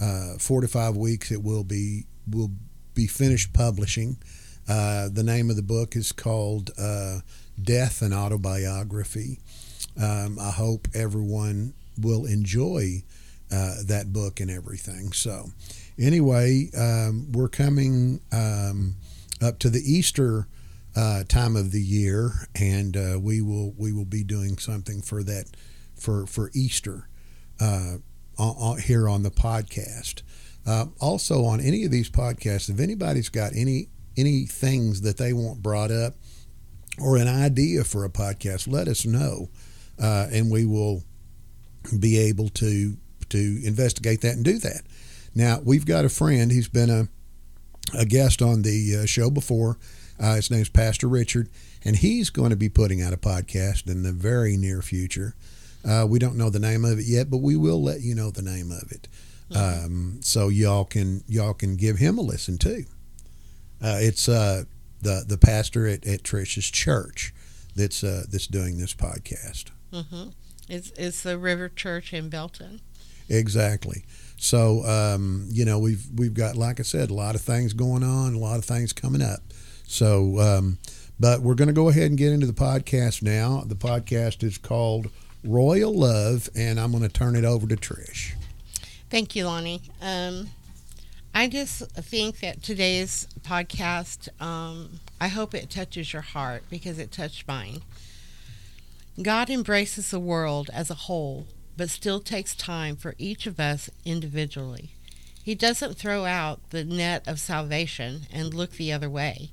uh, 0.00 0.34
four 0.38 0.60
to 0.60 0.68
five 0.68 0.96
weeks 0.96 1.30
it 1.30 1.42
will 1.42 1.64
be 1.64 2.04
will 2.28 2.50
be 2.94 3.06
finished 3.06 3.52
publishing. 3.52 4.16
Uh, 4.68 5.08
the 5.08 5.22
name 5.22 5.50
of 5.50 5.56
the 5.56 5.62
book 5.62 5.96
is 5.96 6.12
called 6.12 6.70
uh, 6.78 7.20
Death 7.60 8.02
and 8.02 8.14
Autobiography. 8.14 9.38
Um, 10.00 10.38
I 10.38 10.50
hope 10.50 10.88
everyone 10.94 11.74
will 11.98 12.24
enjoy 12.24 13.02
uh, 13.52 13.76
that 13.86 14.12
book 14.12 14.40
and 14.40 14.50
everything. 14.50 15.12
So, 15.12 15.50
anyway, 15.98 16.70
um, 16.76 17.32
we're 17.32 17.48
coming 17.48 18.20
um, 18.32 18.96
up 19.42 19.58
to 19.60 19.70
the 19.70 19.80
Easter 19.80 20.46
uh, 20.96 21.24
time 21.24 21.56
of 21.56 21.72
the 21.72 21.82
year, 21.82 22.48
and 22.54 22.96
uh, 22.96 23.18
we 23.20 23.40
will 23.40 23.72
we 23.76 23.92
will 23.92 24.04
be 24.04 24.24
doing 24.24 24.58
something 24.58 25.02
for 25.02 25.22
that 25.24 25.46
for 25.96 26.26
for 26.26 26.50
Easter 26.54 27.08
uh, 27.60 27.96
on, 28.38 28.54
on, 28.56 28.78
here 28.78 29.08
on 29.08 29.22
the 29.22 29.30
podcast. 29.30 30.22
Uh, 30.66 30.86
also, 31.00 31.44
on 31.44 31.60
any 31.60 31.84
of 31.84 31.90
these 31.90 32.10
podcasts, 32.10 32.68
if 32.68 32.80
anybody's 32.80 33.28
got 33.28 33.52
any 33.54 33.88
any 34.16 34.46
things 34.46 35.02
that 35.02 35.16
they 35.16 35.32
want 35.32 35.62
brought 35.62 35.90
up 35.90 36.14
or 37.00 37.16
an 37.16 37.28
idea 37.28 37.84
for 37.84 38.04
a 38.04 38.10
podcast, 38.10 38.70
let 38.70 38.88
us 38.88 39.06
know, 39.06 39.48
uh, 40.00 40.26
and 40.32 40.50
we 40.50 40.64
will 40.64 41.02
be 41.98 42.18
able 42.18 42.48
to 42.48 42.96
to 43.28 43.60
investigate 43.64 44.22
that 44.22 44.34
and 44.34 44.44
do 44.44 44.58
that. 44.58 44.82
Now, 45.34 45.60
we've 45.64 45.86
got 45.86 46.04
a 46.04 46.08
friend. 46.08 46.50
who's 46.50 46.68
been 46.68 46.90
a 46.90 47.08
a 47.96 48.04
guest 48.04 48.42
on 48.42 48.62
the 48.62 49.00
uh, 49.02 49.06
show 49.06 49.30
before. 49.30 49.78
Uh, 50.18 50.36
his 50.36 50.50
name's 50.50 50.68
Pastor 50.68 51.08
Richard, 51.08 51.48
and 51.84 51.96
he's 51.96 52.30
going 52.30 52.50
to 52.50 52.56
be 52.56 52.68
putting 52.68 53.00
out 53.00 53.12
a 53.12 53.16
podcast 53.16 53.88
in 53.90 54.02
the 54.02 54.12
very 54.12 54.56
near 54.56 54.82
future. 54.82 55.34
Uh, 55.84 56.06
we 56.06 56.18
don't 56.18 56.36
know 56.36 56.50
the 56.50 56.58
name 56.58 56.84
of 56.84 56.98
it 56.98 57.06
yet, 57.06 57.30
but 57.30 57.38
we 57.38 57.56
will 57.56 57.82
let 57.82 58.02
you 58.02 58.14
know 58.14 58.30
the 58.30 58.42
name 58.42 58.70
of 58.70 58.92
it, 58.92 59.08
mm-hmm. 59.50 59.84
um, 59.86 60.20
so 60.20 60.48
y'all 60.48 60.84
can 60.84 61.24
y'all 61.26 61.54
can 61.54 61.76
give 61.76 61.96
him 61.96 62.18
a 62.18 62.20
listen 62.20 62.58
too. 62.58 62.84
Uh, 63.82 63.96
it's 63.98 64.28
uh, 64.28 64.64
the 65.00 65.24
the 65.26 65.38
pastor 65.38 65.86
at, 65.86 66.06
at 66.06 66.22
Trish's 66.22 66.70
church 66.70 67.32
that's 67.74 68.04
uh, 68.04 68.24
that's 68.30 68.46
doing 68.46 68.76
this 68.76 68.92
podcast. 68.92 69.70
Mm-hmm. 69.92 70.30
It's 70.68 70.90
it's 70.96 71.22
the 71.22 71.38
River 71.38 71.68
Church 71.68 72.12
in 72.12 72.28
Belton. 72.28 72.80
Exactly. 73.28 74.04
So 74.36 74.84
um, 74.84 75.46
you 75.48 75.64
know 75.64 75.78
we've 75.78 76.06
we've 76.14 76.34
got 76.34 76.56
like 76.56 76.80
I 76.80 76.82
said 76.82 77.10
a 77.10 77.14
lot 77.14 77.34
of 77.34 77.40
things 77.40 77.72
going 77.72 78.02
on, 78.02 78.34
a 78.34 78.38
lot 78.38 78.58
of 78.58 78.64
things 78.64 78.92
coming 78.92 79.22
up. 79.22 79.40
So, 79.90 80.38
um, 80.38 80.78
but 81.18 81.40
we're 81.40 81.56
going 81.56 81.68
to 81.68 81.74
go 81.74 81.88
ahead 81.88 82.04
and 82.04 82.16
get 82.16 82.32
into 82.32 82.46
the 82.46 82.52
podcast 82.52 83.22
now. 83.22 83.64
The 83.66 83.74
podcast 83.74 84.44
is 84.44 84.56
called 84.56 85.10
Royal 85.42 85.92
Love, 85.92 86.48
and 86.54 86.78
I'm 86.78 86.92
going 86.92 87.02
to 87.02 87.08
turn 87.08 87.34
it 87.34 87.44
over 87.44 87.66
to 87.66 87.76
Trish. 87.76 88.34
Thank 89.10 89.34
you, 89.34 89.46
Lonnie. 89.46 89.82
Um, 90.00 90.50
I 91.34 91.48
just 91.48 91.90
think 91.92 92.40
that 92.40 92.62
today's 92.62 93.26
podcast, 93.42 94.28
um, 94.40 95.00
I 95.20 95.26
hope 95.28 95.54
it 95.54 95.70
touches 95.70 96.12
your 96.12 96.22
heart 96.22 96.62
because 96.70 96.98
it 97.00 97.10
touched 97.10 97.48
mine. 97.48 97.82
God 99.22 99.50
embraces 99.50 100.10
the 100.10 100.20
world 100.20 100.70
as 100.72 100.90
a 100.90 100.94
whole, 100.94 101.46
but 101.76 101.90
still 101.90 102.20
takes 102.20 102.54
time 102.54 102.96
for 102.96 103.14
each 103.18 103.46
of 103.46 103.60
us 103.60 103.90
individually. 104.04 104.92
He 105.42 105.54
doesn't 105.54 105.98
throw 105.98 106.24
out 106.24 106.70
the 106.70 106.84
net 106.84 107.26
of 107.28 107.38
salvation 107.38 108.22
and 108.32 108.54
look 108.54 108.72
the 108.72 108.92
other 108.92 109.10
way. 109.10 109.50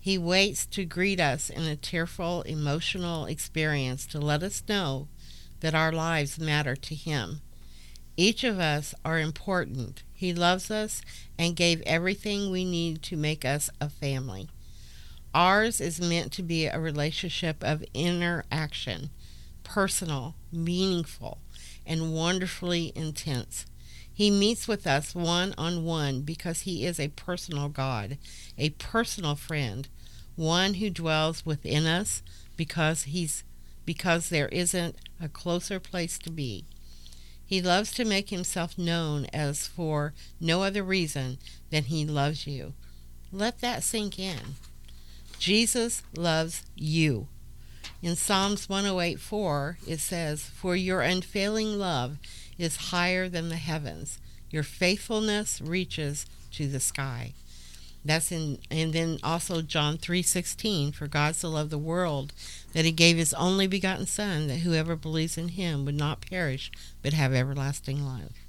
He 0.00 0.16
waits 0.16 0.64
to 0.66 0.86
greet 0.86 1.20
us 1.20 1.50
in 1.50 1.64
a 1.64 1.76
tearful, 1.76 2.42
emotional 2.42 3.26
experience 3.26 4.06
to 4.06 4.18
let 4.18 4.42
us 4.42 4.62
know 4.66 5.08
that 5.60 5.74
our 5.74 5.92
lives 5.92 6.38
matter 6.38 6.74
to 6.76 6.94
Him. 6.94 7.42
Each 8.16 8.42
of 8.42 8.58
us 8.58 8.94
are 9.04 9.18
important. 9.18 10.02
He 10.14 10.32
loves 10.32 10.70
us 10.70 11.02
and 11.38 11.56
gave 11.56 11.82
everything 11.82 12.50
we 12.50 12.64
need 12.64 13.02
to 13.02 13.16
make 13.16 13.44
us 13.44 13.68
a 13.80 13.90
family. 13.90 14.48
Ours 15.34 15.80
is 15.80 16.00
meant 16.00 16.32
to 16.32 16.42
be 16.42 16.66
a 16.66 16.80
relationship 16.80 17.62
of 17.62 17.84
interaction, 17.94 19.10
personal, 19.62 20.34
meaningful, 20.52 21.38
and 21.86 22.12
wonderfully 22.12 22.92
intense. 22.96 23.66
He 24.12 24.30
meets 24.30 24.66
with 24.66 24.86
us 24.86 25.14
one 25.14 25.54
on 25.56 25.84
one 25.84 26.22
because 26.22 26.62
he 26.62 26.84
is 26.84 26.98
a 26.98 27.08
personal 27.08 27.68
God, 27.68 28.18
a 28.58 28.70
personal 28.70 29.36
friend, 29.36 29.88
one 30.36 30.74
who 30.74 30.90
dwells 30.90 31.46
within 31.46 31.86
us 31.86 32.22
because 32.56 33.04
he's 33.04 33.44
because 33.86 34.28
there 34.28 34.48
isn't 34.48 34.96
a 35.20 35.28
closer 35.28 35.80
place 35.80 36.18
to 36.18 36.30
be. 36.30 36.64
He 37.44 37.62
loves 37.62 37.92
to 37.92 38.04
make 38.04 38.30
himself 38.30 38.78
known 38.78 39.26
as 39.32 39.66
for 39.66 40.12
no 40.40 40.62
other 40.62 40.82
reason 40.82 41.38
than 41.70 41.84
he 41.84 42.04
loves 42.04 42.46
you. 42.46 42.74
Let 43.32 43.60
that 43.60 43.82
sink 43.82 44.18
in. 44.18 44.56
Jesus 45.40 46.02
loves 46.14 46.64
you. 46.76 47.26
In 48.02 48.14
Psalms 48.14 48.68
108:4 48.68 49.78
it 49.86 49.98
says, 49.98 50.42
"For 50.42 50.76
your 50.76 51.00
unfailing 51.00 51.78
love 51.78 52.18
is 52.58 52.90
higher 52.92 53.26
than 53.26 53.48
the 53.48 53.56
heavens. 53.56 54.18
Your 54.50 54.62
faithfulness 54.62 55.58
reaches 55.62 56.26
to 56.52 56.68
the 56.68 56.78
sky. 56.78 57.32
That's 58.04 58.30
in 58.30 58.58
and 58.70 58.92
then 58.92 59.18
also 59.22 59.62
John 59.62 59.96
3:16 59.96 60.92
for 60.92 61.08
God 61.08 61.34
so 61.34 61.48
loved 61.48 61.70
the 61.70 61.78
world 61.78 62.34
that 62.74 62.84
he 62.84 62.92
gave 62.92 63.16
his 63.16 63.32
only 63.32 63.66
begotten 63.66 64.06
son 64.06 64.46
that 64.48 64.58
whoever 64.58 64.94
believes 64.94 65.38
in 65.38 65.48
him 65.48 65.86
would 65.86 65.94
not 65.94 66.20
perish 66.20 66.70
but 67.00 67.14
have 67.14 67.32
everlasting 67.32 68.04
life. 68.04 68.44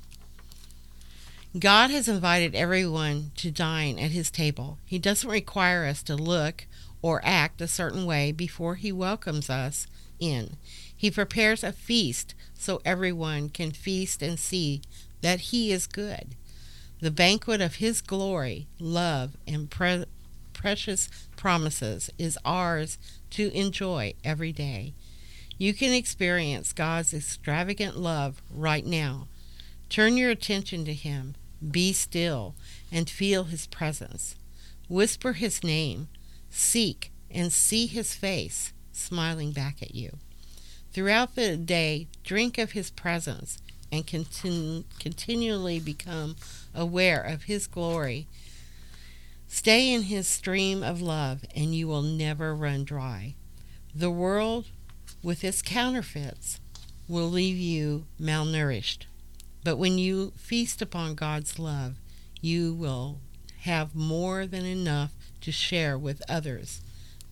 God 1.58 1.90
has 1.90 2.10
invited 2.10 2.54
everyone 2.54 3.32
to 3.38 3.50
dine 3.50 3.98
at 3.98 4.12
his 4.12 4.30
table. 4.30 4.78
He 4.86 5.00
doesn't 5.00 5.30
require 5.30 5.86
us 5.86 6.04
to 6.04 6.16
look 6.18 6.66
or 7.02 7.22
act 7.24 7.62
a 7.62 7.68
certain 7.68 8.06
way 8.06 8.32
before 8.32 8.76
he 8.76 8.92
welcomes 8.92 9.50
us 9.50 9.88
in. 10.20 10.56
He 10.96 11.12
prepares 11.12 11.64
a 11.64 11.74
feast 11.74 12.36
so 12.54 12.80
everyone 12.86 13.50
can 13.50 13.72
feast 13.72 14.22
and 14.22 14.40
see 14.40 14.82
that 15.22 15.42
He 15.42 15.72
is 15.72 15.88
good. 15.88 16.36
The 17.02 17.12
banquet 17.12 17.60
of 17.60 17.76
His 17.76 18.02
glory, 18.02 18.68
love, 18.80 19.36
and 19.48 19.70
pre- 19.70 20.06
precious 20.54 21.10
promises 21.36 22.12
is 22.18 22.38
ours 22.46 23.00
to 23.32 23.52
enjoy 23.58 24.14
every 24.24 24.52
day. 24.52 24.94
You 25.58 25.74
can 25.74 25.92
experience 25.92 26.74
God's 26.74 27.14
extravagant 27.14 27.98
love 27.98 28.42
right 28.52 28.86
now. 28.86 29.28
Turn 29.90 30.18
your 30.18 30.30
attention 30.30 30.86
to 30.86 30.94
Him, 30.94 31.36
be 31.72 31.94
still, 31.94 32.54
and 32.92 33.10
feel 33.10 33.46
His 33.46 33.66
presence. 33.68 34.36
Whisper 34.88 35.34
His 35.34 35.64
name, 35.64 36.10
seek 36.52 37.12
and 37.32 37.52
see 37.52 37.88
His 37.88 38.14
face 38.14 38.74
smiling 38.92 39.52
back 39.52 39.82
at 39.82 39.96
you. 39.96 40.18
Throughout 40.94 41.36
the 41.36 41.58
day, 41.58 42.08
drink 42.24 42.58
of 42.58 42.74
His 42.74 42.92
presence 42.92 43.58
and 43.92 44.06
continu- 44.06 44.84
continually 45.00 45.80
become 45.80 46.36
aware 46.76 47.22
of 47.22 47.44
His 47.44 47.66
glory. 47.66 48.28
Stay 49.48 49.92
in 49.92 50.04
His 50.04 50.28
stream 50.28 50.84
of 50.84 51.02
love, 51.02 51.46
and 51.56 51.74
you 51.74 51.88
will 51.88 52.02
never 52.02 52.54
run 52.54 52.84
dry. 52.84 53.36
The 53.94 54.12
world, 54.12 54.66
with 55.24 55.44
its 55.44 55.62
counterfeits, 55.62 56.60
will 57.08 57.30
leave 57.30 57.58
you 57.58 58.06
malnourished. 58.20 59.06
But 59.64 59.78
when 59.78 59.98
you 59.98 60.32
feast 60.38 60.82
upon 60.82 61.16
God's 61.16 61.60
love, 61.60 61.96
you 62.42 62.74
will 62.74 63.20
have 63.62 63.94
more 63.94 64.48
than 64.48 64.66
enough 64.66 65.12
to 65.42 65.52
share 65.52 65.98
with 65.98 66.22
others. 66.30 66.82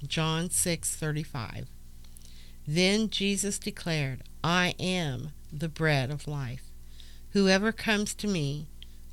John 0.08 0.50
6:35 0.50 1.68
then 2.72 3.10
Jesus 3.10 3.58
declared, 3.58 4.22
I 4.44 4.76
am 4.80 5.32
the 5.52 5.70
bread 5.70 6.12
of 6.12 6.28
life. 6.28 6.70
Whoever 7.32 7.72
comes 7.72 8.14
to 8.14 8.28
me 8.28 8.68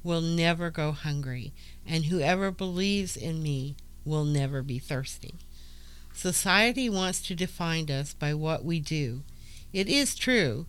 will 0.05 0.21
never 0.21 0.71
go 0.71 0.93
hungry, 0.93 1.55
and 1.87 2.05
whoever 2.05 2.50
believes 2.50 3.17
in 3.17 3.43
me 3.43 3.76
will 4.05 4.25
never 4.25 4.62
be 4.62 4.79
thirsty. 4.79 5.37
Society 6.12 6.91
wants 6.91 7.23
to 7.23 7.35
define 7.35 7.91
us 7.91 8.12
by 8.12 8.35
what 8.35 8.62
we 8.62 8.79
do. 8.79 9.23
It 9.73 9.88
is 9.88 10.15
true 10.15 10.67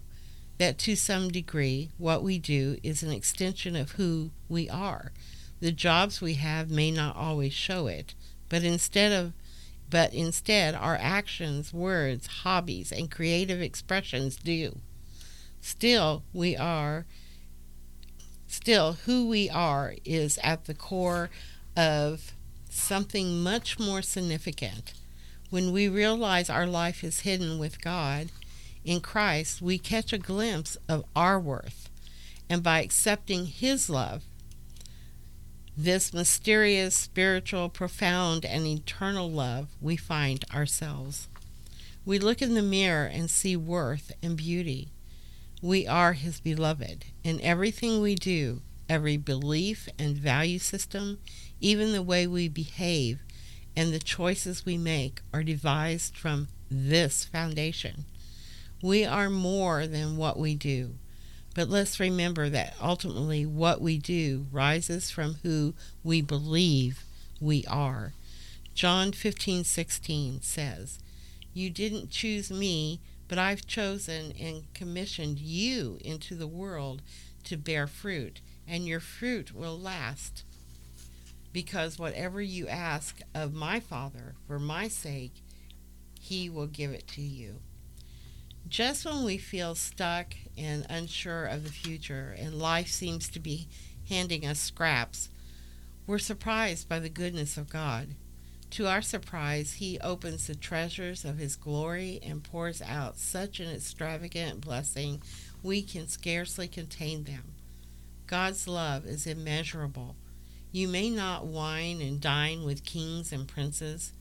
that 0.57 0.77
to 0.79 0.95
some 0.95 1.27
degree 1.27 1.89
what 1.97 2.23
we 2.23 2.39
do 2.39 2.77
is 2.83 3.03
an 3.03 3.11
extension 3.11 3.75
of 3.75 3.91
who 3.91 4.31
we 4.47 4.69
are. 4.69 5.11
The 5.59 5.71
jobs 5.71 6.21
we 6.21 6.35
have 6.35 6.69
may 6.69 6.91
not 6.91 7.15
always 7.15 7.53
show 7.53 7.87
it, 7.87 8.13
but 8.49 8.63
instead 8.63 9.11
of 9.11 9.33
but 9.89 10.13
instead 10.13 10.75
our 10.75 10.97
actions, 10.99 11.73
words, 11.73 12.27
hobbies, 12.27 12.91
and 12.91 13.09
creative 13.09 13.61
expressions 13.61 14.35
do. 14.35 14.79
Still, 15.61 16.23
we 16.33 16.57
are, 16.57 17.05
still, 18.47 18.93
who 19.05 19.27
we 19.27 19.49
are 19.49 19.95
is 20.03 20.37
at 20.43 20.65
the 20.65 20.73
core 20.73 21.29
of 21.75 22.33
something 22.69 23.41
much 23.41 23.79
more 23.79 24.01
significant. 24.01 24.93
When 25.49 25.71
we 25.71 25.87
realize 25.87 26.49
our 26.49 26.67
life 26.67 27.03
is 27.03 27.21
hidden 27.21 27.57
with 27.57 27.81
God 27.81 28.27
in 28.83 28.99
Christ, 28.99 29.61
we 29.61 29.77
catch 29.77 30.11
a 30.11 30.17
glimpse 30.17 30.77
of 30.89 31.05
our 31.15 31.39
worth. 31.39 31.89
And 32.49 32.61
by 32.61 32.81
accepting 32.81 33.45
His 33.45 33.89
love, 33.89 34.23
This 35.79 36.11
mysterious, 36.11 36.95
spiritual, 36.95 37.69
profound, 37.69 38.43
and 38.43 38.65
eternal 38.65 39.29
love 39.29 39.67
we 39.79 39.95
find 39.95 40.43
ourselves. 40.51 41.27
We 42.03 42.17
look 42.17 42.41
in 42.41 42.55
the 42.55 42.63
mirror 42.63 43.05
and 43.05 43.29
see 43.29 43.55
worth 43.55 44.11
and 44.23 44.35
beauty. 44.35 44.87
We 45.61 45.85
are 45.85 46.13
His 46.13 46.39
beloved, 46.39 47.05
and 47.23 47.39
everything 47.41 48.01
we 48.01 48.15
do, 48.15 48.63
every 48.89 49.17
belief 49.17 49.87
and 49.99 50.17
value 50.17 50.57
system, 50.57 51.19
even 51.61 51.91
the 51.91 52.01
way 52.01 52.25
we 52.25 52.47
behave, 52.47 53.19
and 53.75 53.93
the 53.93 53.99
choices 53.99 54.65
we 54.65 54.79
make 54.79 55.21
are 55.31 55.43
devised 55.43 56.17
from 56.17 56.47
this 56.71 57.23
foundation. 57.23 58.05
We 58.81 59.05
are 59.05 59.29
more 59.29 59.85
than 59.85 60.17
what 60.17 60.39
we 60.39 60.55
do. 60.55 60.95
But 61.57 61.69
let's 61.69 61.99
remember 61.99 62.49
that 62.49 62.75
ultimately 62.79 63.43
what 63.43 63.81
we 63.81 63.97
do 63.97 64.45
rises 64.51 65.09
from 65.09 65.39
who 65.41 65.73
we 66.03 66.21
believe 66.21 67.03
we 67.41 67.65
are. 67.65 68.13
John 68.75 69.11
15:16 69.11 70.43
says, 70.43 70.99
"You 71.55 71.71
didn't 71.71 72.11
choose 72.11 72.51
me, 72.51 72.99
but 73.27 73.39
I've 73.39 73.65
chosen 73.65 74.33
and 74.33 74.71
commissioned 74.75 75.39
you 75.39 75.97
into 76.01 76.35
the 76.35 76.45
world 76.45 77.01
to 77.45 77.57
bear 77.57 77.87
fruit, 77.87 78.39
and 78.67 78.85
your 78.85 78.99
fruit 78.99 79.51
will 79.51 79.79
last. 79.79 80.43
Because 81.53 81.97
whatever 81.97 82.39
you 82.39 82.67
ask 82.67 83.21
of 83.33 83.55
my 83.55 83.79
Father 83.79 84.35
for 84.45 84.59
my 84.59 84.87
sake, 84.87 85.41
he 86.21 86.51
will 86.51 86.67
give 86.67 86.91
it 86.91 87.07
to 87.15 87.21
you." 87.23 87.61
Just 88.69 89.05
when 89.05 89.23
we 89.23 89.39
feel 89.39 89.73
stuck 89.73 90.35
and 90.57 90.85
unsure 90.89 91.45
of 91.45 91.63
the 91.63 91.69
future 91.69 92.35
and 92.37 92.59
life 92.59 92.87
seems 92.87 93.29
to 93.29 93.39
be 93.39 93.67
handing 94.09 94.45
us 94.45 94.59
scraps, 94.59 95.29
we're 96.05 96.19
surprised 96.19 96.87
by 96.87 96.99
the 96.99 97.09
goodness 97.09 97.57
of 97.57 97.69
God. 97.69 98.15
To 98.71 98.87
our 98.87 99.01
surprise, 99.01 99.73
He 99.73 99.99
opens 99.99 100.47
the 100.47 100.55
treasures 100.55 101.23
of 101.23 101.37
His 101.37 101.55
glory 101.55 102.19
and 102.23 102.43
pours 102.43 102.81
out 102.81 103.17
such 103.17 103.59
an 103.59 103.69
extravagant 103.69 104.61
blessing 104.61 105.21
we 105.63 105.81
can 105.81 106.07
scarcely 106.07 106.67
contain 106.67 107.23
them. 107.23 107.53
God's 108.25 108.67
love 108.67 109.05
is 109.05 109.25
immeasurable. 109.25 110.15
You 110.71 110.87
may 110.87 111.09
not 111.09 111.45
wine 111.45 112.01
and 112.01 112.19
dine 112.19 112.63
with 112.63 112.83
kings 112.83 113.31
and 113.31 113.47
princes, 113.47 114.13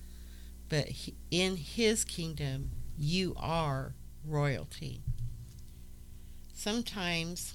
but 0.69 0.89
in 1.31 1.57
His 1.57 2.05
kingdom 2.05 2.71
you 2.97 3.35
are 3.37 3.95
royalty. 4.25 5.03
Sometimes 6.57 7.53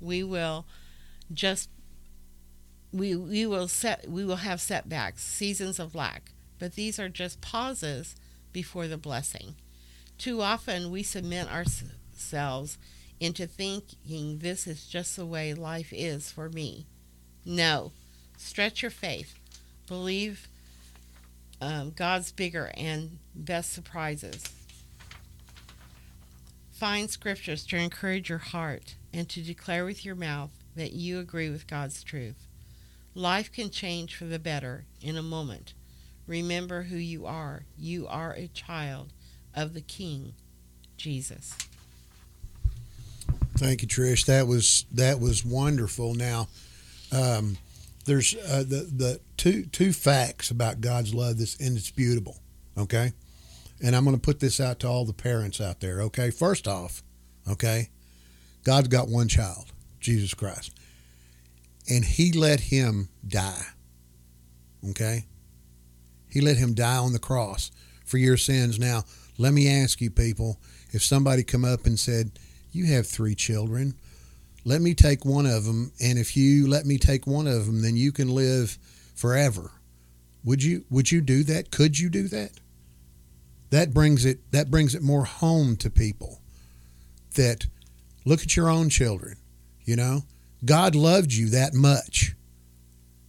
we 0.00 0.24
will 0.24 0.66
just 1.32 1.70
we 2.92 3.14
we 3.14 3.46
will 3.46 3.68
set 3.68 4.10
we 4.10 4.24
will 4.24 4.36
have 4.36 4.60
setbacks, 4.60 5.22
seasons 5.22 5.78
of 5.78 5.94
lack, 5.94 6.32
but 6.58 6.74
these 6.74 6.98
are 6.98 7.08
just 7.08 7.40
pauses 7.40 8.16
before 8.52 8.88
the 8.88 8.98
blessing. 8.98 9.54
Too 10.18 10.42
often 10.42 10.90
we 10.90 11.04
submit 11.04 11.48
ourselves 11.48 12.76
into 13.20 13.46
thinking 13.46 14.38
this 14.38 14.66
is 14.66 14.84
just 14.84 15.14
the 15.14 15.24
way 15.24 15.54
life 15.54 15.92
is 15.92 16.32
for 16.32 16.48
me. 16.48 16.86
No, 17.44 17.92
stretch 18.36 18.82
your 18.82 18.90
faith. 18.90 19.38
Believe 19.86 20.48
um, 21.60 21.92
God's 21.94 22.32
bigger 22.32 22.72
and 22.76 23.18
best 23.32 23.72
surprises. 23.72 24.42
Find 26.80 27.10
scriptures 27.10 27.66
to 27.66 27.76
encourage 27.76 28.30
your 28.30 28.38
heart 28.38 28.94
and 29.12 29.28
to 29.28 29.42
declare 29.42 29.84
with 29.84 30.02
your 30.02 30.14
mouth 30.14 30.48
that 30.74 30.92
you 30.92 31.18
agree 31.18 31.50
with 31.50 31.66
God's 31.66 32.02
truth. 32.02 32.46
Life 33.14 33.52
can 33.52 33.68
change 33.68 34.16
for 34.16 34.24
the 34.24 34.38
better 34.38 34.86
in 35.02 35.18
a 35.18 35.22
moment. 35.22 35.74
Remember 36.26 36.84
who 36.84 36.96
you 36.96 37.26
are. 37.26 37.64
You 37.76 38.06
are 38.08 38.32
a 38.32 38.48
child 38.48 39.12
of 39.54 39.74
the 39.74 39.82
King, 39.82 40.32
Jesus. 40.96 41.54
Thank 43.58 43.82
you, 43.82 43.88
Trish. 43.88 44.24
That 44.24 44.46
was 44.46 44.86
that 44.90 45.20
was 45.20 45.44
wonderful. 45.44 46.14
Now, 46.14 46.48
um, 47.12 47.58
there's 48.06 48.34
uh, 48.34 48.64
the 48.66 48.88
the 48.90 49.20
two 49.36 49.66
two 49.66 49.92
facts 49.92 50.50
about 50.50 50.80
God's 50.80 51.12
love 51.12 51.36
that's 51.36 51.60
indisputable. 51.60 52.38
Okay, 52.78 53.12
and 53.82 53.96
I'm 53.96 54.04
going 54.04 54.16
to 54.16 54.20
put 54.20 54.40
this 54.40 54.60
out 54.60 54.80
to 54.80 54.88
all 54.88 55.04
the 55.04 55.12
parents 55.12 55.60
out 55.60 55.80
there, 55.80 56.00
okay? 56.02 56.30
First 56.30 56.68
off, 56.68 57.02
okay, 57.48 57.90
God's 58.64 58.88
got 58.88 59.08
one 59.08 59.28
child, 59.28 59.72
Jesus 60.00 60.34
Christ, 60.34 60.72
and 61.88 62.04
He 62.04 62.32
let 62.32 62.60
him 62.60 63.08
die, 63.26 63.64
okay? 64.90 65.24
He 66.28 66.40
let 66.40 66.56
him 66.56 66.74
die 66.74 66.96
on 66.96 67.12
the 67.12 67.18
cross 67.18 67.70
for 68.04 68.18
your 68.18 68.36
sins. 68.36 68.78
Now, 68.78 69.04
let 69.36 69.52
me 69.52 69.68
ask 69.68 70.00
you, 70.00 70.10
people, 70.10 70.60
if 70.92 71.02
somebody 71.02 71.42
come 71.42 71.64
up 71.64 71.86
and 71.86 71.98
said, 71.98 72.38
"You 72.70 72.86
have 72.86 73.06
three 73.06 73.34
children," 73.34 73.94
let 74.64 74.80
me 74.80 74.94
take 74.94 75.24
one 75.24 75.46
of 75.46 75.64
them, 75.64 75.92
and 76.00 76.18
if 76.18 76.36
you 76.36 76.68
let 76.68 76.86
me 76.86 76.98
take 76.98 77.26
one 77.26 77.46
of 77.46 77.66
them, 77.66 77.82
then 77.82 77.96
you 77.96 78.12
can 78.12 78.28
live 78.28 78.78
forever. 79.14 79.72
Would 80.44 80.62
you? 80.62 80.84
Would 80.90 81.10
you 81.10 81.20
do 81.20 81.42
that? 81.44 81.70
Could 81.70 81.98
you 81.98 82.10
do 82.10 82.28
that? 82.28 82.52
That 83.70 83.94
brings 83.94 84.24
it 84.24 84.38
that 84.52 84.70
brings 84.70 84.94
it 84.94 85.02
more 85.02 85.24
home 85.24 85.76
to 85.76 85.90
people 85.90 86.40
that 87.36 87.66
look 88.24 88.42
at 88.42 88.56
your 88.56 88.68
own 88.68 88.88
children 88.88 89.36
you 89.84 89.96
know? 89.96 90.22
God 90.64 90.94
loved 90.94 91.32
you 91.32 91.48
that 91.50 91.74
much 91.74 92.36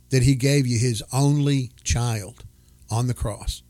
that 0.10 0.24
he 0.24 0.36
gave 0.36 0.68
you 0.68 0.78
his 0.78 1.02
only 1.14 1.72
child 1.84 2.44
on 2.90 3.08
the 3.08 3.14
cross 3.14 3.64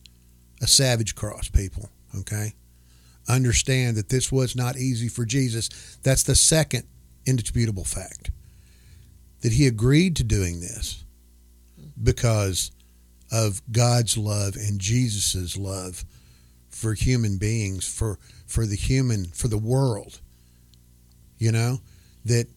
a 0.61 0.67
savage 0.67 1.15
cross 1.15 1.49
people 1.49 1.89
okay? 2.17 2.53
Understand 3.29 3.95
that 3.97 4.09
this 4.09 4.31
was 4.31 4.55
not 4.55 4.77
easy 4.77 5.07
for 5.07 5.25
jesus. 5.25 5.97
That's 6.03 6.23
the 6.23 6.35
second 6.35 6.83
indisputable 7.25 7.85
fact 7.85 8.31
that 9.41 9.53
he 9.53 9.67
agreed 9.67 10.15
to 10.15 10.23
doing 10.23 10.59
this 10.59 11.03
because 12.01 12.71
of 13.31 13.61
god's 13.71 14.17
love 14.17 14.55
and 14.55 14.79
jesus' 14.79 15.55
love 15.55 16.03
for 16.71 16.93
human 16.93 17.37
beings, 17.37 17.87
for 17.87 18.17
for 18.47 18.65
the 18.65 18.75
human, 18.75 19.25
for 19.25 19.47
the 19.47 19.57
world. 19.57 20.19
You 21.37 21.51
know, 21.51 21.81
that 22.25 22.47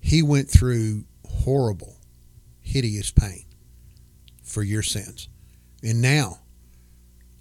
he 0.00 0.22
went 0.22 0.48
through 0.48 1.04
horrible, 1.24 1.96
hideous 2.60 3.10
pain 3.10 3.44
for 4.42 4.62
your 4.62 4.82
sins. 4.82 5.28
And 5.82 6.02
now, 6.02 6.40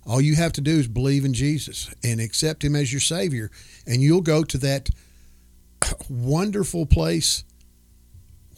all 0.05 0.21
you 0.21 0.35
have 0.35 0.53
to 0.53 0.61
do 0.61 0.77
is 0.77 0.87
believe 0.87 1.25
in 1.25 1.33
Jesus 1.33 1.93
and 2.03 2.19
accept 2.21 2.63
him 2.63 2.75
as 2.75 2.93
your 2.93 3.01
Savior, 3.01 3.49
and 3.85 4.01
you'll 4.01 4.21
go 4.21 4.43
to 4.43 4.57
that 4.59 4.89
wonderful 6.09 6.85
place, 6.85 7.43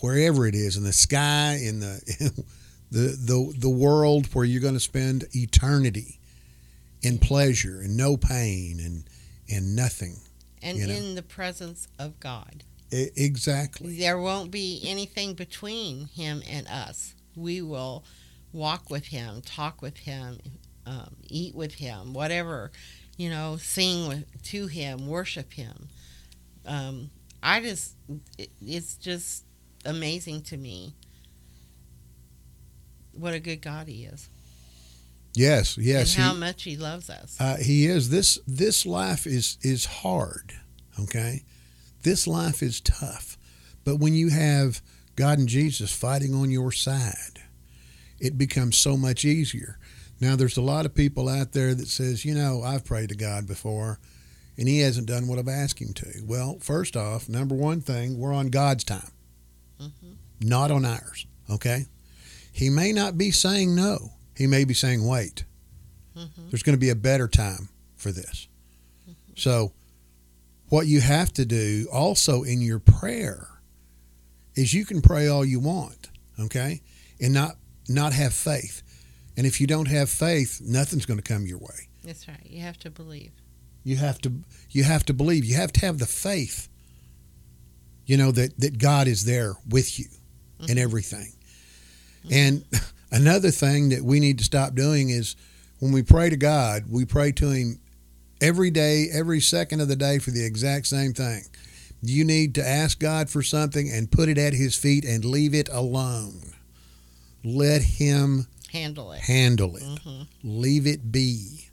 wherever 0.01 0.45
it 0.45 0.55
is, 0.55 0.77
in 0.77 0.83
the 0.83 0.93
sky, 0.93 1.59
in 1.63 1.79
the 1.79 2.01
the 2.91 2.99
the, 2.99 3.53
the 3.57 3.69
world 3.69 4.27
where 4.33 4.45
you're 4.45 4.61
going 4.61 4.73
to 4.73 4.79
spend 4.79 5.25
eternity 5.33 6.18
in 7.01 7.17
pleasure 7.17 7.81
and 7.81 7.95
no 7.95 8.17
pain 8.17 8.79
and 8.79 9.03
and 9.49 9.75
nothing. 9.75 10.17
And 10.61 10.77
you 10.77 10.87
know? 10.87 10.93
in 10.93 11.15
the 11.15 11.23
presence 11.23 11.87
of 11.97 12.19
God. 12.19 12.63
I, 12.91 13.09
exactly. 13.15 13.97
There 13.97 14.19
won't 14.19 14.51
be 14.51 14.81
anything 14.85 15.33
between 15.33 16.07
him 16.07 16.41
and 16.49 16.67
us. 16.67 17.13
We 17.35 17.61
will 17.61 18.03
walk 18.51 18.89
with 18.89 19.07
him, 19.07 19.41
talk 19.41 19.81
with 19.81 19.97
him, 19.97 20.39
um, 20.85 21.15
eat 21.27 21.55
with 21.55 21.75
him, 21.75 22.13
whatever, 22.13 22.71
you 23.17 23.29
know, 23.29 23.57
sing 23.57 24.07
with, 24.07 24.43
to 24.43 24.67
him, 24.67 25.07
worship 25.07 25.53
him. 25.53 25.87
Um, 26.65 27.09
I 27.41 27.61
just, 27.61 27.95
it, 28.37 28.49
it's 28.61 28.95
just 28.95 29.45
amazing 29.85 30.41
to 30.43 30.57
me 30.57 30.93
what 33.13 33.33
a 33.33 33.39
good 33.39 33.61
God 33.61 33.87
he 33.87 34.05
is. 34.05 34.29
Yes, 35.39 35.77
yes. 35.77 36.15
And 36.15 36.23
how 36.25 36.33
he, 36.33 36.39
much 36.39 36.63
he 36.63 36.75
loves 36.75 37.09
us. 37.09 37.37
Uh, 37.39 37.55
he 37.55 37.85
is. 37.85 38.09
This 38.09 38.39
this 38.45 38.85
life 38.85 39.25
is 39.25 39.57
is 39.61 39.85
hard. 39.85 40.53
Okay, 40.99 41.43
this 42.03 42.27
life 42.27 42.61
is 42.61 42.81
tough, 42.81 43.37
but 43.85 43.95
when 43.95 44.13
you 44.13 44.29
have 44.29 44.81
God 45.15 45.39
and 45.39 45.47
Jesus 45.47 45.93
fighting 45.93 46.35
on 46.35 46.51
your 46.51 46.73
side, 46.73 47.39
it 48.19 48.37
becomes 48.37 48.77
so 48.77 48.97
much 48.97 49.23
easier. 49.23 49.79
Now, 50.19 50.35
there's 50.35 50.57
a 50.57 50.61
lot 50.61 50.85
of 50.85 50.93
people 50.93 51.29
out 51.29 51.53
there 51.53 51.73
that 51.73 51.87
says, 51.87 52.25
you 52.25 52.33
know, 52.35 52.61
I've 52.61 52.83
prayed 52.83 53.07
to 53.07 53.15
God 53.15 53.47
before, 53.47 53.97
and 54.57 54.67
He 54.67 54.81
hasn't 54.81 55.07
done 55.07 55.29
what 55.29 55.39
I've 55.39 55.47
asked 55.47 55.79
Him 55.79 55.93
to. 55.93 56.21
Well, 56.25 56.57
first 56.59 56.97
off, 56.97 57.29
number 57.29 57.55
one 57.55 57.79
thing, 57.79 58.19
we're 58.19 58.33
on 58.33 58.49
God's 58.49 58.83
time, 58.83 59.11
mm-hmm. 59.81 60.11
not 60.41 60.69
on 60.69 60.83
ours. 60.83 61.25
Okay, 61.49 61.85
He 62.51 62.69
may 62.69 62.91
not 62.91 63.17
be 63.17 63.31
saying 63.31 63.73
no 63.73 64.11
he 64.39 64.47
may 64.47 64.63
be 64.63 64.73
saying, 64.73 65.05
wait, 65.05 65.43
mm-hmm. 66.15 66.49
there's 66.49 66.63
going 66.63 66.75
to 66.75 66.79
be 66.79 66.89
a 66.89 66.95
better 66.95 67.27
time 67.27 67.69
for 67.97 68.11
this. 68.11 68.47
Mm-hmm. 69.03 69.33
So, 69.35 69.73
what 70.69 70.87
you 70.87 71.01
have 71.01 71.33
to 71.33 71.45
do 71.45 71.87
also 71.91 72.43
in 72.43 72.61
your 72.61 72.79
prayer 72.79 73.47
is 74.55 74.73
you 74.73 74.85
can 74.85 75.01
pray 75.01 75.27
all 75.27 75.43
you 75.43 75.59
want, 75.59 76.09
okay, 76.39 76.81
and 77.19 77.33
not 77.33 77.57
not 77.89 78.13
have 78.13 78.33
faith. 78.33 78.81
And 79.35 79.45
if 79.45 79.59
you 79.59 79.67
don't 79.67 79.87
have 79.87 80.09
faith, 80.09 80.61
nothing's 80.63 81.05
going 81.05 81.19
to 81.19 81.23
come 81.23 81.45
your 81.45 81.57
way. 81.57 81.89
That's 82.03 82.27
right. 82.27 82.45
You 82.45 82.61
have 82.61 82.77
to 82.79 82.89
believe. 82.89 83.31
You 83.83 83.97
have 83.97 84.19
to 84.21 84.31
you 84.69 84.83
have 84.85 85.05
to 85.05 85.13
believe. 85.13 85.43
You 85.43 85.55
have 85.55 85.73
to 85.73 85.85
have 85.85 85.97
the 85.99 86.05
faith. 86.05 86.69
You 88.05 88.15
know 88.15 88.31
that 88.31 88.57
that 88.59 88.77
God 88.77 89.07
is 89.07 89.25
there 89.25 89.55
with 89.67 89.99
you 89.99 90.05
in 90.67 90.77
everything. 90.77 91.33
And 92.31 92.63
another 93.11 93.51
thing 93.51 93.89
that 93.89 94.03
we 94.03 94.19
need 94.19 94.37
to 94.39 94.43
stop 94.43 94.75
doing 94.75 95.09
is 95.09 95.35
when 95.79 95.91
we 95.91 96.03
pray 96.03 96.29
to 96.29 96.37
God, 96.37 96.85
we 96.89 97.05
pray 97.05 97.31
to 97.33 97.49
him 97.51 97.79
every 98.41 98.71
day, 98.71 99.07
every 99.11 99.41
second 99.41 99.81
of 99.81 99.87
the 99.87 99.95
day 99.95 100.19
for 100.19 100.31
the 100.31 100.45
exact 100.45 100.87
same 100.87 101.13
thing. 101.13 101.43
You 102.01 102.23
need 102.23 102.55
to 102.55 102.65
ask 102.67 102.99
God 102.99 103.29
for 103.29 103.41
something 103.43 103.89
and 103.89 104.09
put 104.11 104.29
it 104.29 104.37
at 104.37 104.53
his 104.53 104.75
feet 104.75 105.03
and 105.05 105.25
leave 105.25 105.53
it 105.53 105.67
alone. 105.69 106.53
Let 107.43 107.81
him 107.81 108.47
Handle 108.71 109.11
it. 109.13 109.21
handle 109.21 109.75
it. 109.75 109.83
hmm 109.83 110.21
Leave 110.43 110.85
it 110.87 111.11
be. 111.11 111.67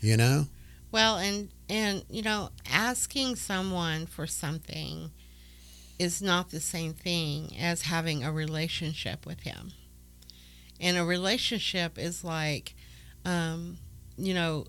You 0.00 0.16
know? 0.16 0.46
Well, 0.92 1.18
and 1.18 1.50
and 1.68 2.04
you 2.10 2.22
know, 2.22 2.50
asking 2.68 3.36
someone 3.36 4.06
for 4.06 4.26
something 4.26 5.10
is 5.98 6.20
not 6.22 6.50
the 6.50 6.60
same 6.60 6.94
thing 6.94 7.54
as 7.60 7.82
having 7.82 8.24
a 8.24 8.32
relationship 8.32 9.24
with 9.26 9.40
him. 9.40 9.72
And 10.80 10.96
a 10.96 11.04
relationship 11.04 11.98
is 11.98 12.24
like, 12.24 12.74
um, 13.24 13.76
you 14.16 14.34
know, 14.34 14.66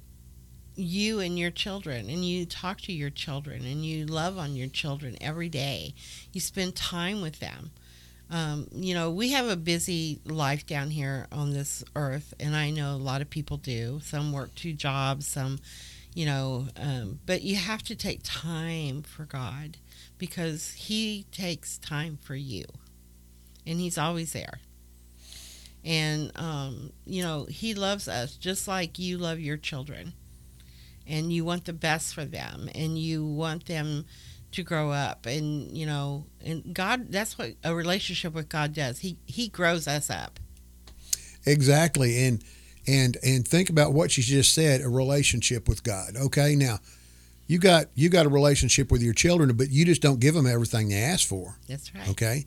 you 0.76 1.20
and 1.20 1.38
your 1.38 1.52
children, 1.52 2.10
and 2.10 2.26
you 2.26 2.46
talk 2.46 2.82
to 2.82 2.94
your 2.94 3.10
children, 3.10 3.66
and 3.66 3.86
you 3.86 4.06
love 4.06 4.38
on 4.38 4.56
your 4.56 4.68
children 4.68 5.18
every 5.22 5.50
day. 5.50 5.94
You 6.34 6.42
spend 6.42 6.76
time 6.76 7.22
with 7.22 7.40
them. 7.40 7.72
Um, 8.30 8.68
you 8.72 8.94
know, 8.94 9.12
we 9.12 9.32
have 9.32 9.48
a 9.48 9.58
busy 9.58 10.22
life 10.26 10.66
down 10.66 10.90
here 10.90 11.28
on 11.32 11.52
this 11.52 11.84
earth, 11.96 12.34
and 12.40 12.56
I 12.56 12.70
know 12.72 12.96
a 12.96 12.98
lot 12.98 13.22
of 13.22 13.30
people 13.30 13.58
do. 13.58 14.00
Some 14.02 14.32
work 14.32 14.56
two 14.56 14.74
jobs, 14.74 15.28
some, 15.28 15.60
you 16.14 16.26
know, 16.26 16.68
um, 16.78 17.20
but 17.26 17.42
you 17.42 17.58
have 17.58 17.84
to 17.84 17.96
take 17.96 18.22
time 18.24 19.04
for 19.04 19.26
God 19.26 19.78
because 20.18 20.72
He 20.74 21.26
takes 21.32 21.78
time 21.78 22.18
for 22.22 22.36
you, 22.36 22.64
and 23.68 23.80
He's 23.80 23.98
always 23.98 24.32
there. 24.32 24.60
And, 25.84 26.32
um, 26.36 26.92
you 27.06 27.24
know, 27.24 27.46
He 27.46 27.74
loves 27.74 28.08
us 28.08 28.36
just 28.36 28.68
like 28.68 29.00
you 29.00 29.18
love 29.18 29.40
your 29.40 29.58
children, 29.58 30.14
and 31.08 31.34
you 31.34 31.44
want 31.44 31.66
the 31.66 31.74
best 31.74 32.14
for 32.14 32.26
them, 32.26 32.70
and 32.76 32.98
you 32.98 33.26
want 33.26 33.66
them 33.66 34.06
to 34.52 34.64
grow 34.64 34.92
up 34.92 35.26
and 35.28 35.72
you 35.72 35.86
know 35.86 36.26
and 36.44 36.74
god 36.74 37.10
that's 37.10 37.38
what 37.38 37.54
a 37.64 37.74
relationship 37.74 38.34
with 38.34 38.50
god 38.50 38.74
does 38.74 39.00
he 39.00 39.18
he 39.26 39.48
grows 39.48 39.88
us 39.88 40.10
up 40.10 40.42
Exactly. 41.46 42.26
And 42.26 42.44
and 42.88 43.18
and 43.24 43.48
think 43.48 43.70
about 43.70 43.94
what 43.94 44.18
you 44.18 44.24
just 44.24 44.54
said, 44.54 44.82
a 44.82 44.90
relationship 44.90 45.68
with 45.68 45.84
God. 45.84 46.16
Okay? 46.16 46.56
Now, 46.56 46.80
you 47.48 47.60
got 47.60 47.86
you 47.96 48.10
got 48.10 48.26
a 48.26 48.30
relationship 48.30 48.92
with 48.92 49.02
your 49.02 49.14
children, 49.14 49.56
but 49.56 49.70
you 49.70 49.86
just 49.86 50.02
don't 50.02 50.20
give 50.20 50.34
them 50.34 50.48
everything 50.48 50.90
they 50.90 50.96
ask 50.96 51.28
for. 51.28 51.58
that's 51.68 51.94
right 51.94 52.10
Okay? 52.10 52.46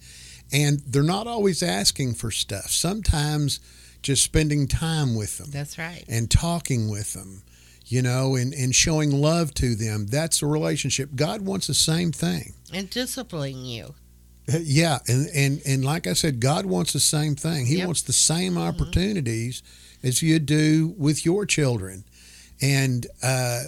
And 0.53 0.81
they're 0.87 1.03
not 1.03 1.27
always 1.27 1.63
asking 1.63 2.15
for 2.15 2.31
stuff. 2.31 2.71
Sometimes 2.71 3.61
just 4.03 4.23
spending 4.23 4.69
time 4.69 5.15
with 5.17 5.39
them 5.39 5.51
that's 5.51 5.79
right 5.79 6.05
and 6.09 6.31
talking 6.31 6.89
with 6.91 7.15
them, 7.15 7.43
you 7.87 8.03
know, 8.03 8.37
and, 8.37 8.53
and 8.53 8.75
showing 8.75 9.11
love 9.11 9.55
to 9.55 9.75
them. 9.75 10.07
That's 10.07 10.43
a 10.43 10.47
relationship. 10.47 11.11
God 11.17 11.41
wants 11.43 11.67
the 11.67 11.75
same 11.75 12.13
thing. 12.13 12.53
and 12.73 12.89
disciplining 12.91 13.65
you 13.65 13.95
Yeah, 14.47 14.99
and, 15.09 15.29
and 15.35 15.63
and 15.65 15.85
like 15.85 16.07
I 16.07 16.13
said, 16.13 16.39
God 16.39 16.67
wants 16.67 16.93
the 16.93 17.01
same 17.01 17.35
thing. 17.35 17.65
He 17.67 17.77
Yep. 17.79 17.87
wants 17.87 18.03
the 18.03 18.13
same 18.13 18.59
opportunities 18.59 19.63
as 20.03 20.21
you 20.23 20.39
do 20.39 20.95
with 20.99 21.25
your 21.25 21.47
children, 21.47 22.05
and 22.61 23.07
uh, 23.23 23.63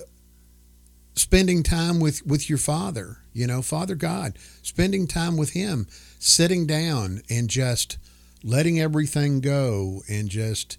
spending 1.16 1.62
time 1.62 1.98
with 1.98 2.24
with 2.24 2.48
your 2.48 2.59
Father. 2.59 3.18
You 3.33 3.46
know, 3.46 3.62
Father 3.62 3.94
God, 3.94 4.38
spending 4.62 5.07
time 5.07 5.37
with 5.37 5.50
Him, 5.50 5.87
sitting 6.18 6.66
down 6.66 7.22
and 7.29 7.50
just 7.50 7.98
letting 8.44 8.79
everything 8.79 9.40
go, 9.40 10.02
and 10.09 10.29
just 10.29 10.79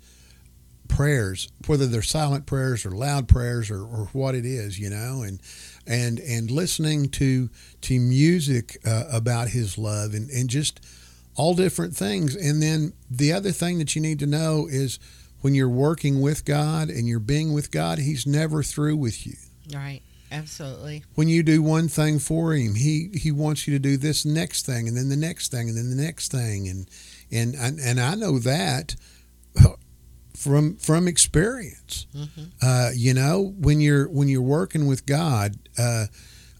prayers, 0.87 1.49
whether 1.65 1.85
they're 1.85 2.01
silent 2.01 2.45
prayers 2.45 2.85
or 2.85 2.91
loud 2.91 3.27
prayers 3.27 3.69
or, 3.69 3.81
or 3.81 4.09
what 4.13 4.35
it 4.35 4.45
is, 4.45 4.79
you 4.79 4.89
know, 4.89 5.21
and 5.21 5.41
and 5.85 6.19
and 6.19 6.49
listening 6.49 7.09
to 7.09 7.49
to 7.81 7.99
music 7.99 8.77
uh, 8.85 9.05
about 9.11 9.49
His 9.49 9.77
love 9.77 10.13
and 10.13 10.29
and 10.29 10.49
just 10.49 10.79
all 11.35 11.53
different 11.53 11.95
things. 11.95 12.35
And 12.35 12.61
then 12.61 12.93
the 13.11 13.33
other 13.33 13.51
thing 13.51 13.77
that 13.77 13.95
you 13.95 14.01
need 14.01 14.19
to 14.19 14.25
know 14.25 14.67
is 14.69 14.99
when 15.41 15.53
you're 15.53 15.69
working 15.69 16.19
with 16.19 16.45
God 16.45 16.89
and 16.89 17.07
you're 17.07 17.19
being 17.19 17.53
with 17.53 17.69
God, 17.69 17.99
He's 17.99 18.25
never 18.25 18.63
through 18.63 18.97
with 18.97 19.27
you. 19.27 19.35
right 19.73 20.01
absolutely 20.31 21.03
When 21.15 21.27
you 21.27 21.43
do 21.43 21.61
one 21.61 21.87
thing 21.87 22.19
for 22.19 22.53
Him, 22.53 22.75
He 22.75 23.09
He 23.13 23.31
wants 23.31 23.67
you 23.67 23.73
to 23.73 23.79
do 23.79 23.97
this 23.97 24.25
next 24.25 24.65
thing, 24.65 24.87
and 24.87 24.95
then 24.97 25.09
the 25.09 25.17
next 25.17 25.51
thing, 25.51 25.69
and 25.69 25.77
then 25.77 25.89
the 25.89 26.01
next 26.01 26.31
thing, 26.31 26.67
and 26.67 26.89
and 27.31 27.55
and, 27.55 27.79
and 27.79 27.99
I 27.99 28.15
know 28.15 28.39
that 28.39 28.95
from 30.35 30.75
from 30.77 31.07
experience. 31.07 32.05
hmm 32.13 32.25
Uh, 32.61 32.91
you 32.95 33.13
know, 33.13 33.55
when 33.59 33.81
you're 33.81 34.07
when 34.07 34.27
you're 34.27 34.41
working 34.41 34.85
with 34.85 35.05
God, 35.05 35.55
uh, 35.77 36.05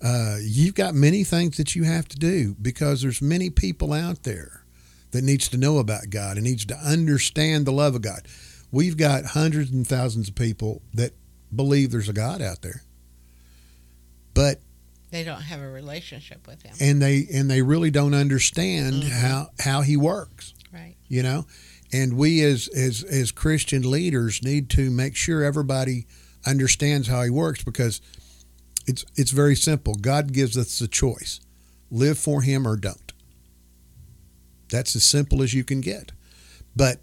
uh, 0.01 0.37
you've 0.41 0.75
got 0.75 0.93
many 0.95 1.23
things 1.23 1.57
that 1.57 1.75
you 1.75 1.83
have 1.83 2.07
to 2.07 2.17
do 2.17 2.55
because 2.61 3.01
there's 3.01 3.21
many 3.21 3.49
people 3.49 3.93
out 3.93 4.23
there 4.23 4.63
that 5.11 5.23
needs 5.23 5.47
to 5.49 5.57
know 5.57 5.77
about 5.77 6.09
God 6.09 6.37
and 6.37 6.43
needs 6.45 6.65
to 6.65 6.75
understand 6.75 7.65
the 7.65 7.71
love 7.71 7.95
of 7.95 8.01
God. 8.01 8.27
We've 8.71 8.97
got 8.97 9.25
hundreds 9.25 9.71
and 9.71 9.87
thousands 9.87 10.27
of 10.29 10.35
people 10.35 10.81
that 10.93 11.13
believe 11.55 11.91
there's 11.91 12.09
a 12.09 12.13
God 12.13 12.41
out 12.41 12.61
there, 12.61 12.83
but 14.37 14.61
they 15.11 15.23
don't 15.23 15.41
have 15.41 15.59
a 15.61 15.67
relationship 15.69 16.47
with 16.47 16.61
him. 16.61 16.75
and 16.79 17.01
they 17.01 17.27
and 17.33 17.49
they 17.49 17.61
really 17.61 17.89
don't 17.91 18.13
understand 18.13 19.03
Mhm. 19.03 19.09
how 19.09 19.49
how 19.59 19.81
He 19.81 19.97
works. 19.97 20.53
right. 20.73 20.95
you 21.09 21.23
know? 21.23 21.45
And 21.91 22.13
we 22.13 22.43
as 22.43 22.67
as 22.69 23.03
as 23.03 23.31
christian 23.31 23.89
leaders 23.89 24.41
need 24.43 24.69
to 24.71 24.91
make 24.91 25.15
sure 25.15 25.43
everybody 25.43 26.05
understands 26.45 27.07
how 27.07 27.23
he 27.23 27.29
works 27.29 27.63
because 27.63 27.99
it's 28.85 29.03
it's 29.15 29.31
very 29.31 29.55
simple. 29.55 29.95
God 29.95 30.31
gives 30.33 30.55
us 30.57 30.79
a 30.81 30.87
choice 30.87 31.39
live 31.89 32.17
for 32.19 32.41
him 32.43 32.67
or 32.67 32.75
don't. 32.77 33.11
That's 34.69 34.95
as 34.95 35.03
simple 35.03 35.41
as 35.41 35.53
you 35.53 35.63
can 35.63 35.81
get. 35.81 36.11
But 36.75 37.01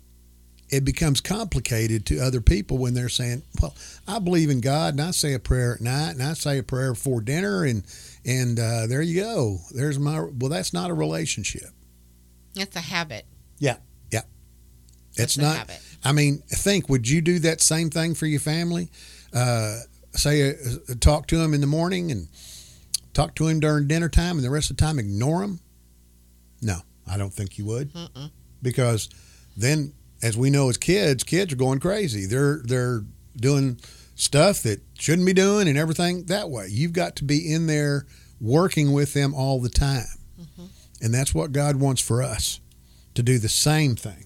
it 0.74 0.84
becomes 0.84 1.20
complicated 1.20 2.04
to 2.06 2.18
other 2.18 2.40
people 2.40 2.78
when 2.78 2.94
they're 2.94 3.08
saying 3.08 3.42
well 3.60 3.74
i 4.08 4.18
believe 4.18 4.50
in 4.50 4.60
god 4.60 4.94
and 4.94 5.00
i 5.02 5.10
say 5.10 5.32
a 5.34 5.38
prayer 5.38 5.74
at 5.74 5.80
night 5.80 6.10
and 6.10 6.22
i 6.22 6.32
say 6.32 6.58
a 6.58 6.62
prayer 6.62 6.92
before 6.92 7.20
dinner 7.20 7.64
and 7.64 7.84
and 8.24 8.58
uh, 8.58 8.87
there 8.87 9.02
you 9.02 9.20
go 9.22 9.58
there's 9.74 9.98
my 9.98 10.20
well 10.20 10.50
that's 10.50 10.72
not 10.72 10.90
a 10.90 10.94
relationship 10.94 11.70
it's 12.56 12.76
a 12.76 12.80
habit 12.80 13.24
Yeah, 13.58 13.76
yeah. 14.10 14.22
it's 15.16 15.37
a 15.37 15.40
not 15.42 15.56
habit 15.56 15.80
I 16.06 16.12
mean, 16.12 16.42
think, 16.48 16.90
would 16.90 17.08
you 17.08 17.22
do 17.22 17.38
that 17.38 17.62
same 17.62 17.88
thing 17.88 18.14
for 18.14 18.26
your 18.26 18.38
family? 18.38 18.90
Uh, 19.32 19.78
say, 20.12 20.50
uh, 20.50 20.54
talk 21.00 21.26
to 21.28 21.40
him 21.40 21.54
in 21.54 21.62
the 21.62 21.66
morning 21.66 22.10
and 22.12 22.28
talk 23.14 23.34
to 23.37 23.48
him 23.48 23.58
during 23.58 23.88
dinner 23.88 24.10
time 24.10 24.37
and 24.37 24.44
the 24.44 24.50
rest 24.50 24.70
of 24.70 24.76
the 24.76 24.82
time 24.82 24.98
ignore 24.98 25.42
him? 25.42 25.60
No, 26.60 26.76
I 27.10 27.16
don't 27.16 27.32
think 27.32 27.56
you 27.56 27.64
would 27.64 27.90
Mm-mm. 27.94 28.30
because 28.60 29.08
then, 29.56 29.94
as 30.24 30.38
we 30.38 30.48
know 30.48 30.70
as 30.70 30.78
kids, 30.78 31.22
kids 31.22 31.52
are 31.52 31.56
going 31.56 31.78
crazy. 31.78 32.24
They're, 32.24 32.62
they're 32.64 33.04
doing 33.37 33.78
stuff 34.14 34.62
that 34.62 34.80
shouldn't 34.98 35.26
be 35.26 35.34
doing 35.34 35.68
and 35.68 35.76
everything 35.76 36.24
that 36.24 36.48
way. 36.48 36.66
You've 36.70 36.94
got 36.94 37.14
to 37.16 37.24
be 37.24 37.52
in 37.52 37.66
there 37.66 38.06
working 38.40 38.94
with 38.94 39.12
them 39.12 39.34
all 39.34 39.60
the 39.60 39.68
time. 39.68 40.06
Mhm. 40.40 40.68
And 41.02 41.12
that's 41.12 41.34
what 41.34 41.52
God 41.52 41.76
wants 41.76 42.00
for 42.00 42.22
us 42.22 42.58
to 43.14 43.22
do 43.22 43.38
the 43.38 43.50
same 43.50 43.96
thing. 43.96 44.24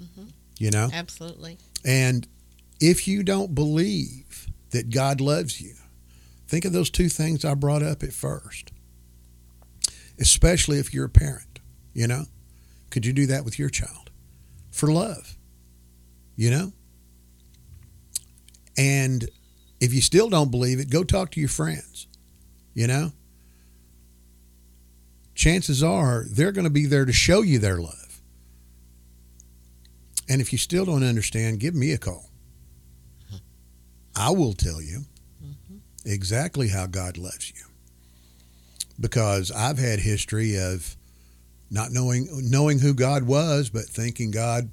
Mhm. 0.00 0.28
You 0.58 0.70
know? 0.70 0.88
absolutely 0.92 1.58
And 1.84 2.28
if 2.78 3.08
you 3.08 3.24
don't 3.24 3.52
believe 3.52 4.46
that 4.70 4.90
God 4.90 5.20
loves 5.20 5.60
you, 5.60 5.74
think 6.46 6.64
of 6.64 6.72
those 6.72 6.90
two 6.90 7.08
things 7.08 7.44
I 7.44 7.54
brought 7.54 7.82
up 7.82 8.04
at 8.04 8.12
first. 8.12 8.70
Especially 10.16 10.78
if 10.78 10.94
you're 10.94 11.06
a 11.06 11.10
parent, 11.10 11.58
you 11.92 12.06
know? 12.06 12.26
Could 12.90 13.04
you 13.04 13.12
do 13.12 13.26
that 13.26 13.44
with 13.44 13.58
your 13.58 13.68
child? 13.68 14.10
For 14.70 14.92
love, 14.92 15.36
you 16.40 16.50
know? 16.50 16.72
And 18.78 19.28
if 19.78 19.92
you 19.92 20.00
still 20.00 20.30
don't 20.30 20.50
believe 20.50 20.80
it, 20.80 20.88
go 20.88 21.04
talk 21.04 21.32
to 21.32 21.40
your 21.40 21.50
friends, 21.50 22.06
you 22.72 22.86
know? 22.86 23.12
Chances 25.34 25.82
are 25.82 26.24
they're 26.30 26.50
going 26.52 26.64
to 26.64 26.70
be 26.70 26.86
there 26.86 27.04
to 27.04 27.12
show 27.12 27.42
you 27.42 27.58
their 27.58 27.78
love. 27.78 28.22
And 30.30 30.40
if 30.40 30.50
you 30.50 30.56
still 30.58 30.86
don't 30.86 31.02
understand, 31.02 31.60
give 31.60 31.74
me 31.74 31.92
a 31.92 31.98
call. 31.98 32.30
I 34.16 34.30
will 34.30 34.54
tell 34.54 34.80
you 34.80 35.04
Mhm. 35.44 35.80
exactly 36.06 36.68
how 36.68 36.86
God 36.86 37.18
loves 37.18 37.50
you. 37.54 37.64
Because 38.98 39.50
I've 39.50 39.78
had 39.78 40.00
history 40.00 40.58
of 40.58 40.96
not 41.70 41.92
knowing 41.92 42.28
knowing 42.48 42.78
who 42.78 42.94
God 42.94 43.24
was, 43.24 43.68
but 43.68 43.84
thinking 43.90 44.30
God 44.30 44.70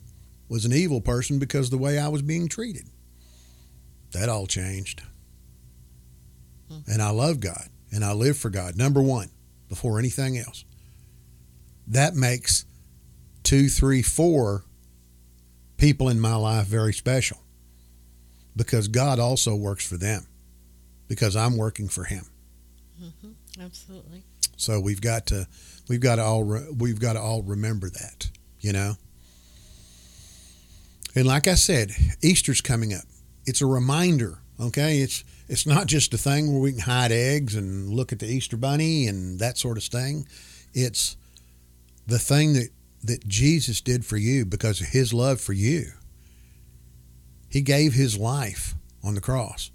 was 0.50 0.66
an 0.66 0.74
evil 0.74 1.02
person 1.02 1.40
because 1.40 1.68
of 1.68 1.72
the 1.72 1.78
way 1.78 2.00
I 2.00 2.08
was 2.08 2.22
being 2.22 2.48
treated. 2.48 2.90
That 4.12 4.30
all 4.30 4.48
changed. 4.48 5.02
Hmm. 6.70 6.80
And 6.88 7.02
I 7.02 7.10
love 7.10 7.40
God 7.40 7.68
and 7.92 8.04
I 8.04 8.14
live 8.14 8.38
for 8.38 8.50
God, 8.50 8.78
number 8.78 9.02
one, 9.02 9.30
before 9.70 10.00
anything 10.00 10.38
else. 10.38 10.64
That 11.88 12.16
makes 12.16 12.66
two, 13.44 13.70
three, 13.70 14.02
four 14.02 14.64
people 15.78 16.10
in 16.10 16.20
my 16.20 16.36
life 16.36 16.68
very 16.68 16.94
special 16.94 17.38
because 18.56 18.88
God 18.88 19.20
also 19.20 19.56
works 19.56 19.88
for 19.88 19.98
them 19.98 20.26
because 21.08 21.36
I'm 21.36 21.56
working 21.58 21.88
for 21.88 22.04
Him. 22.04 22.26
hmm 23.00 23.32
Absolutely. 23.60 24.24
So 24.58 24.80
we've 24.80 25.02
got 25.02 25.28
to 25.28 25.48
we've 25.88 26.02
got 26.02 26.16
to 26.16 26.24
all 26.24 26.44
re- 26.44 26.68
we've 26.78 27.00
got 27.00 27.14
to 27.14 27.22
all 27.22 27.42
remember 27.44 27.90
that, 27.90 28.30
you 28.60 28.74
know. 28.74 28.96
And 31.18 31.26
like 31.26 31.48
I 31.48 31.56
said, 31.56 31.94
Easter's 32.22 32.62
coming 32.62 32.94
up. 32.94 33.06
It's 33.48 33.60
a 33.60 33.66
reminder, 33.66 34.38
okay? 34.60 35.00
It's 35.00 35.24
it's 35.48 35.66
not 35.66 35.88
just 35.88 36.14
a 36.14 36.18
thing 36.18 36.52
where 36.52 36.62
we 36.62 36.74
can 36.74 36.82
hide 36.82 37.12
eggs 37.12 37.56
and 37.56 37.90
look 37.90 38.12
at 38.12 38.20
the 38.20 38.28
Easter 38.28 38.56
bunny 38.56 39.08
and 39.08 39.40
that 39.40 39.58
sort 39.58 39.78
of 39.78 39.84
thing. 39.84 40.28
It's 40.76 41.18
the 42.06 42.20
thing 42.20 42.54
that 42.54 42.70
that 43.04 43.28
Jesus 43.28 43.82
did 43.82 44.06
for 44.06 44.16
you 44.16 44.46
because 44.46 44.80
of 44.80 44.90
his 44.90 45.12
love 45.12 45.42
for 45.42 45.54
you. 45.54 45.92
He 47.50 47.62
gave 47.62 47.94
his 47.94 48.16
life 48.20 48.76
on 49.04 49.16
the 49.16 49.22
cross. 49.22 49.72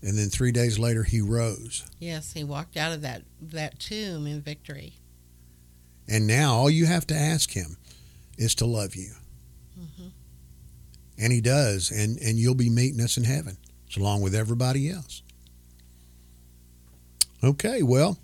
And 0.00 0.16
then 0.16 0.28
3 0.28 0.52
days 0.52 0.78
later 0.78 1.02
he 1.02 1.20
rose. 1.20 1.84
Yes, 1.98 2.34
he 2.34 2.44
walked 2.44 2.76
out 2.76 2.92
of 2.92 3.02
that 3.02 3.22
that 3.42 3.80
tomb 3.80 4.28
in 4.28 4.42
victory. 4.42 4.92
And 6.06 6.24
now 6.28 6.54
all 6.54 6.70
you 6.70 6.86
have 6.86 7.06
to 7.08 7.16
ask 7.16 7.50
him 7.50 7.78
is 8.38 8.54
to 8.56 8.64
love 8.64 8.94
you. 8.94 9.14
hmm 9.74 10.10
And 11.18 11.32
he 11.32 11.40
does. 11.40 11.90
And, 11.90 12.18
and 12.18 12.38
you'll 12.38 12.54
be 12.54 12.70
meeting 12.70 13.00
us 13.00 13.16
in 13.16 13.24
heaven 13.24 13.56
along 13.96 14.20
with 14.20 14.34
everybody 14.34 14.90
else. 14.90 15.22
Okay, 17.42 17.82
well, 17.82 18.18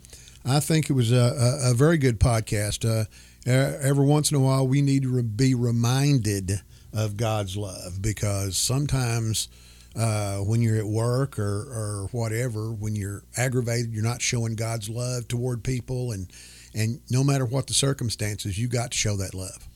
I 0.45 0.61
think 0.61 0.91
it 0.91 0.95
was 0.95 1.13
a, 1.13 1.17
a, 1.65 1.71
a 1.71 1.75
very 1.75 1.99
good 1.99 2.19
podcast. 2.19 2.85
Uh, 2.85 3.05
every 3.47 4.05
once 4.05 4.31
in 4.31 4.37
a 4.37 4.41
while, 4.41 4.67
we 4.67 4.83
need 4.83 5.03
to 5.03 5.23
be 5.23 5.55
reminded 5.55 6.61
of 6.93 7.17
God's 7.17 7.57
love 7.57 8.03
because 8.03 8.57
sometimes 8.57 9.49
uh, 9.97 10.39
when 10.39 10.63
you're 10.63 10.79
at 10.79 10.87
work 10.87 11.39
or, 11.39 11.45
or 11.45 12.09
whatever, 12.13 12.73
when 12.73 12.97
you're 12.97 13.23
aggravated, 13.37 13.93
you're 13.93 14.03
not 14.03 14.23
showing 14.23 14.55
God's 14.55 14.89
love 14.89 15.29
toward 15.29 15.63
people. 15.63 16.13
And, 16.13 16.33
and 16.75 17.01
no 17.11 17.23
matter 17.23 17.45
what 17.45 17.67
the 17.67 17.75
circumstances, 17.75 18.59
you 18.59 18.69
got 18.69 18.91
to 18.93 18.97
show 18.97 19.17
that 19.17 19.35
love. 19.35 19.69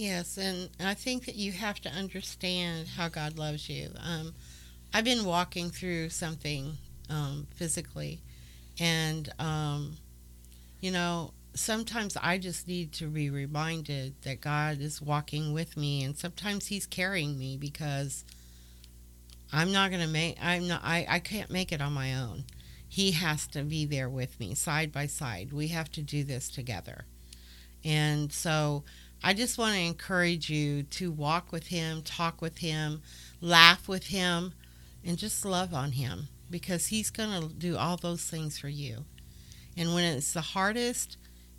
Yes, 0.00 0.38
and 0.38 0.70
I 0.82 0.94
think 0.94 1.26
that 1.26 1.34
you 1.34 1.52
have 1.52 1.78
to 1.82 1.90
understand 1.90 2.88
how 2.88 3.08
God 3.10 3.36
loves 3.36 3.68
you. 3.68 3.90
Um, 4.02 4.32
I've 4.94 5.04
been 5.04 5.26
walking 5.26 5.68
through 5.68 6.08
something 6.08 6.78
um, 7.10 7.46
physically, 7.54 8.22
and 8.78 9.30
um, 9.38 9.98
you 10.80 10.90
know, 10.90 11.34
sometimes 11.52 12.16
I 12.16 12.38
just 12.38 12.66
need 12.66 12.92
to 12.92 13.08
be 13.08 13.28
reminded 13.28 14.14
that 14.22 14.40
God 14.40 14.80
is 14.80 15.02
walking 15.02 15.52
with 15.52 15.76
me, 15.76 16.02
and 16.02 16.16
sometimes 16.16 16.68
He's 16.68 16.86
carrying 16.86 17.38
me 17.38 17.58
because 17.58 18.24
I'm 19.52 19.70
not 19.70 19.90
gonna 19.90 20.06
make. 20.06 20.38
I'm 20.40 20.66
not. 20.66 20.80
I, 20.82 21.04
I 21.10 21.18
can't 21.18 21.50
make 21.50 21.72
it 21.72 21.82
on 21.82 21.92
my 21.92 22.14
own. 22.14 22.44
He 22.88 23.10
has 23.10 23.46
to 23.48 23.64
be 23.64 23.84
there 23.84 24.08
with 24.08 24.40
me, 24.40 24.54
side 24.54 24.92
by 24.92 25.08
side. 25.08 25.52
We 25.52 25.68
have 25.68 25.92
to 25.92 26.00
do 26.00 26.24
this 26.24 26.48
together, 26.48 27.04
and 27.84 28.32
so. 28.32 28.82
I 29.22 29.34
just 29.34 29.58
want 29.58 29.74
to 29.74 29.80
encourage 29.80 30.48
you 30.48 30.82
to 30.84 31.10
walk 31.12 31.52
with 31.52 31.66
him, 31.68 32.02
talk 32.02 32.40
with 32.40 32.58
him, 32.58 33.02
laugh 33.40 33.86
with 33.88 34.06
him, 34.06 34.54
and 35.04 35.18
just 35.18 35.44
love 35.44 35.74
on 35.74 35.92
him 35.92 36.28
because 36.50 36.88
he's 36.88 37.10
going 37.10 37.40
to 37.42 37.54
do 37.54 37.76
all 37.76 37.96
those 37.96 38.22
things 38.24 38.58
for 38.58 38.68
you. 38.68 39.04
And 39.76 39.94
when 39.94 40.04
it's 40.04 40.32
the 40.32 40.40
hardest, 40.40 41.16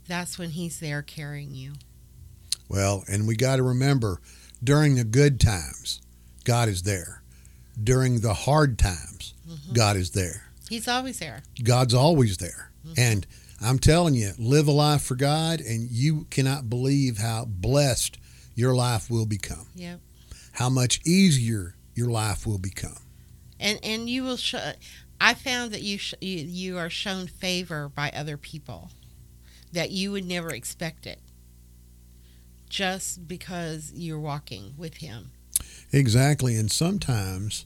that's 0.07 0.37
when 0.37 0.51
he's 0.51 0.79
there 0.79 1.01
carrying 1.01 1.53
you. 1.53 1.73
Well, 2.67 3.03
and 3.07 3.27
we 3.27 3.35
got 3.35 3.57
to 3.57 3.63
remember 3.63 4.21
during 4.63 4.95
the 4.95 5.03
good 5.03 5.39
times, 5.39 6.01
God 6.43 6.67
is 6.69 6.83
there. 6.83 7.21
During 7.81 8.21
the 8.21 8.33
hard 8.33 8.77
times, 8.77 9.33
Mhm. 9.47 9.73
God 9.73 9.97
is 9.97 10.11
there. 10.11 10.49
He's 10.69 10.87
always 10.87 11.19
there. 11.19 11.43
God's 11.63 11.93
always 11.93 12.37
there. 12.37 12.71
Mhm. 12.87 12.93
And 12.97 13.27
I'm 13.63 13.77
telling 13.79 14.15
you, 14.15 14.31
live 14.39 14.67
a 14.67 14.71
life 14.71 15.03
for 15.03 15.15
God, 15.15 15.59
and 15.61 15.89
you 15.91 16.25
cannot 16.31 16.69
believe 16.69 17.17
how 17.19 17.45
blessed 17.45 18.17
your 18.55 18.73
life 18.73 19.09
will 19.09 19.25
become, 19.25 19.67
Yep. 19.75 19.99
how 20.53 20.69
much 20.69 20.99
easier 21.05 21.75
your 21.93 22.09
life 22.09 22.45
will 22.47 22.57
become. 22.57 22.97
And 23.59 23.79
and 23.83 24.09
you 24.09 24.23
will 24.23 24.37
show 24.37 24.73
I 25.19 25.35
found 25.35 25.71
that 25.73 25.83
you, 25.83 25.99
sh- 25.99 26.15
you 26.19 26.37
you 26.37 26.77
are 26.79 26.89
shown 26.89 27.27
favor 27.27 27.89
by 27.89 28.09
other 28.15 28.37
people 28.37 28.89
that 29.71 29.91
you 29.91 30.11
would 30.11 30.25
never 30.25 30.51
expect 30.53 31.05
it. 31.05 31.19
Just 32.69 33.27
because 33.27 33.91
you're 33.93 34.19
walking 34.19 34.73
with 34.77 34.95
him. 34.97 35.31
Exactly. 35.91 36.55
And 36.55 36.71
sometimes 36.71 37.65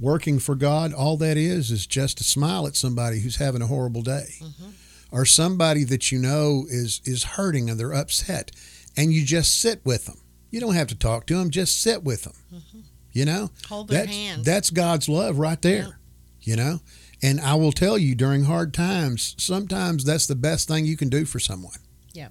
working 0.00 0.38
for 0.38 0.54
God, 0.54 0.92
all 0.92 1.16
that 1.18 1.36
is, 1.36 1.70
is 1.70 1.86
just 1.86 2.18
to 2.18 2.24
smile 2.24 2.66
at 2.66 2.76
somebody 2.76 3.20
who's 3.20 3.36
having 3.36 3.62
a 3.62 3.66
horrible 3.66 4.02
day. 4.02 4.34
Mhm. 4.40 4.72
Or 5.10 5.24
somebody 5.24 5.84
that 5.84 6.10
you 6.12 6.18
know 6.18 6.64
is 6.68 7.00
is 7.04 7.24
hurting 7.24 7.68
and 7.70 7.78
they're 7.80 7.94
upset 7.94 8.50
and 8.96 9.12
you 9.12 9.24
just 9.24 9.60
sit 9.60 9.80
with 9.84 10.06
them 10.06 10.20
you 10.50 10.60
don't 10.60 10.74
have 10.74 10.88
to 10.88 10.94
talk 10.94 11.26
to 11.26 11.36
them 11.36 11.50
just 11.50 11.80
sit 11.80 12.02
with 12.04 12.22
them 12.24 12.34
Mhm. 12.52 12.82
you 13.12 13.24
know 13.24 13.50
Hold 13.68 13.88
their 13.88 14.00
that's 14.04 14.16
hand. 14.16 14.44
that's 14.44 14.70
god's 14.70 15.08
love 15.08 15.38
right 15.38 15.60
there 15.62 15.98
you 16.42 16.56
know 16.56 16.80
and 17.22 17.40
i 17.40 17.54
will 17.54 17.72
tell 17.72 17.96
you 17.98 18.14
during 18.14 18.44
hard 18.44 18.72
times 18.74 19.34
sometimes 19.38 20.04
that's 20.04 20.26
the 20.26 20.36
best 20.36 20.68
thing 20.68 20.84
you 20.86 20.96
can 20.96 21.08
do 21.08 21.24
for 21.24 21.38
someone 21.40 21.78
Yeah. 22.12 22.28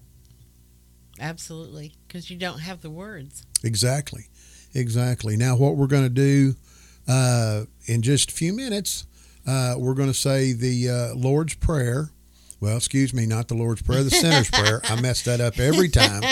Absolutely, 1.19 1.93
because 2.07 2.29
you 2.29 2.37
don't 2.37 2.59
have 2.59 2.81
the 2.81 2.89
words. 2.91 3.43
exactly 3.63 4.25
exactly 4.73 5.35
now 5.35 5.55
what 5.55 5.75
we're 5.75 5.87
going 5.87 6.03
to 6.03 6.09
do 6.09 6.55
uh, 7.07 7.63
in 7.85 8.01
just 8.01 8.29
a 8.29 8.33
few 8.33 8.53
minutes 8.53 9.05
uh, 9.47 9.75
we're 9.77 9.93
going 9.95 10.09
to 10.09 10.13
say 10.13 10.51
the 10.53 10.89
uh, 10.89 11.15
lord's 11.15 11.55
prayer 11.55 12.11
well 12.59 12.77
excuse 12.77 13.13
me 13.13 13.25
not 13.25 13.47
the 13.47 13.53
lord's 13.53 13.81
prayer 13.81 14.03
the 14.03 14.09
sinner's 14.09 14.49
prayer 14.49 14.81
i 14.85 14.99
mess 14.99 15.23
that 15.23 15.39
up 15.41 15.59
every 15.59 15.89
time 15.89 16.23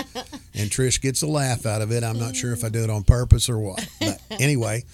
and 0.57 0.69
Trish 0.69 1.01
gets 1.01 1.21
a 1.21 1.27
laugh 1.27 1.65
out 1.65 1.81
of 1.81 1.91
it. 1.91 2.01
I'm 2.03 2.17
not 2.17 2.33
sure 2.35 2.53
if 2.53 2.63
I 2.63 2.69
do 2.69 2.81
it 2.83 2.89
on 2.89 3.03
purpose 3.03 3.49
or 3.49 3.59
what. 3.59 3.85
But 3.99 4.21
anyway, 4.39 4.85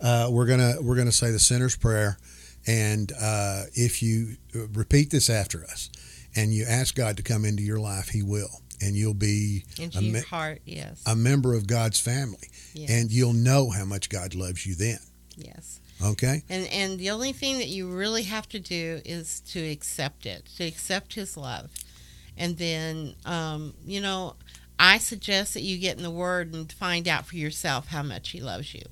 uh, 0.00 0.28
we're 0.32 0.46
gonna 0.46 0.74
we're 0.80 0.96
gonna 0.96 1.12
say 1.12 1.30
the 1.30 1.38
sinner's 1.38 1.76
prayer, 1.76 2.18
and 2.66 3.12
uh, 3.12 3.62
if 3.74 4.02
you 4.02 4.36
repeat 4.72 5.10
this 5.10 5.30
after 5.30 5.62
us, 5.62 5.88
and 6.34 6.52
you 6.52 6.64
ask 6.68 6.96
God 6.96 7.16
to 7.18 7.22
come 7.22 7.44
into 7.44 7.62
your 7.62 7.78
life, 7.78 8.08
He 8.08 8.24
will, 8.24 8.48
and 8.80 8.96
you'll 8.96 9.14
be 9.14 9.64
Into 9.78 9.98
a, 9.98 10.02
your 10.02 10.14
me- 10.14 10.20
heart, 10.20 10.62
yes. 10.64 11.00
a 11.06 11.14
member 11.14 11.54
of 11.54 11.68
God's 11.68 12.00
family, 12.00 12.48
yes. 12.74 12.90
and 12.90 13.12
you'll 13.12 13.32
know 13.34 13.70
how 13.70 13.84
much 13.84 14.08
God 14.08 14.34
loves 14.34 14.66
you 14.66 14.74
then. 14.74 14.98
yes. 15.36 15.78
Okay, 16.02 16.42
And 16.48 16.66
and 16.68 16.98
the 16.98 17.10
only 17.10 17.32
thing 17.32 17.58
that 17.58 17.68
you 17.68 17.88
really 17.88 18.24
have 18.24 18.48
to 18.50 18.58
do 18.60 19.00
is 19.04 19.40
to 19.52 19.60
accept 19.60 20.26
it, 20.26 20.46
to 20.56 20.64
accept 20.64 21.14
His 21.14 21.36
love, 21.36 21.70
and 22.36 22.58
then 22.58 23.14
um, 23.24 23.74
you 23.86 24.00
know, 24.00 24.34
I 24.78 24.98
suggest 24.98 25.54
that 25.54 25.62
you 25.62 25.78
get 25.78 25.96
in 25.96 26.02
the 26.02 26.10
Word 26.10 26.52
and 26.52 26.70
find 26.70 27.06
out 27.08 27.26
for 27.26 27.36
yourself 27.36 27.88
how 27.88 28.02
much 28.02 28.30
He 28.30 28.40
loves 28.40 28.74
you. 28.74 28.82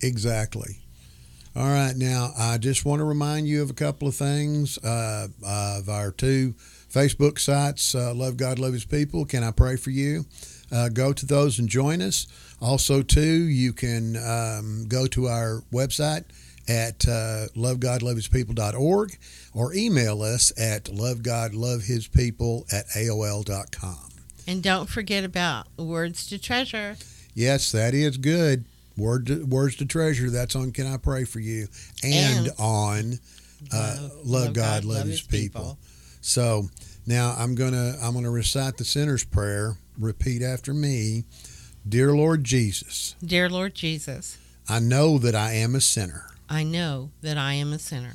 exactly. 0.00 0.78
All 1.54 1.66
right, 1.68 1.94
now 1.96 2.32
I 2.38 2.58
just 2.58 2.84
want 2.84 3.00
to 3.00 3.04
remind 3.04 3.48
you 3.48 3.62
of 3.62 3.70
a 3.70 3.74
couple 3.74 4.06
of 4.08 4.14
things 4.14 4.76
uh, 4.78 5.28
of 5.42 5.88
our 5.88 6.10
two 6.12 6.54
Facebook 6.92 7.38
sites, 7.38 7.94
uh, 7.94 8.12
Love 8.14 8.36
God, 8.36 8.58
Love 8.58 8.74
His 8.74 8.84
People. 8.84 9.24
Can 9.24 9.42
I 9.42 9.52
pray 9.52 9.76
for 9.76 9.90
you? 9.90 10.26
Uh, 10.72 10.88
go 10.88 11.12
to 11.12 11.26
those 11.26 11.58
and 11.58 11.68
join 11.68 12.02
us. 12.02 12.26
Also, 12.60 13.02
too, 13.02 13.20
you 13.20 13.72
can 13.72 14.16
um, 14.16 14.86
go 14.88 15.06
to 15.06 15.26
our 15.26 15.62
website 15.72 16.24
at 16.68 17.06
uh, 17.06 17.46
lovegodlovehispeople.org 17.54 19.18
or 19.54 19.74
email 19.74 20.22
us 20.22 20.52
at 20.58 20.84
lovegodlovehispeople 20.84 22.72
at 22.72 22.86
aol.com. 22.88 24.10
And 24.48 24.62
don't 24.62 24.88
forget 24.88 25.24
about 25.24 25.66
words 25.76 26.26
to 26.28 26.38
treasure. 26.38 26.96
Yes, 27.34 27.72
that 27.72 27.94
is 27.94 28.16
good. 28.16 28.64
Word 28.96 29.26
to, 29.26 29.44
words 29.44 29.76
to 29.76 29.86
treasure. 29.86 30.30
That's 30.30 30.56
on 30.56 30.72
Can 30.72 30.86
I 30.86 30.96
Pray 30.96 31.24
for 31.24 31.40
You 31.40 31.68
and, 32.02 32.46
And 32.46 32.50
on 32.58 33.18
uh, 33.72 34.08
Love, 34.24 34.54
God, 34.54 34.84
Love, 34.84 35.06
His 35.06 35.20
people. 35.20 35.78
So 36.20 36.68
now 37.06 37.34
I'm 37.38 37.54
gonna 37.54 37.96
I'm 38.02 38.14
gonna 38.14 38.30
recite 38.30 38.78
the 38.78 38.84
sinner's 38.84 39.24
prayer. 39.24 39.76
Repeat 39.98 40.42
after 40.42 40.74
me. 40.74 41.24
Dear 41.88 42.12
Lord 42.14 42.44
Jesus, 42.44 43.14
Dear 43.24 43.48
Lord 43.48 43.74
Jesus, 43.74 44.38
I 44.68 44.80
know 44.80 45.18
that 45.18 45.34
I 45.34 45.52
am 45.52 45.74
a 45.74 45.80
sinner, 45.80 46.26
I 46.48 46.62
know 46.64 47.10
that 47.22 47.38
I 47.38 47.54
am 47.54 47.72
a 47.72 47.78
sinner, 47.78 48.14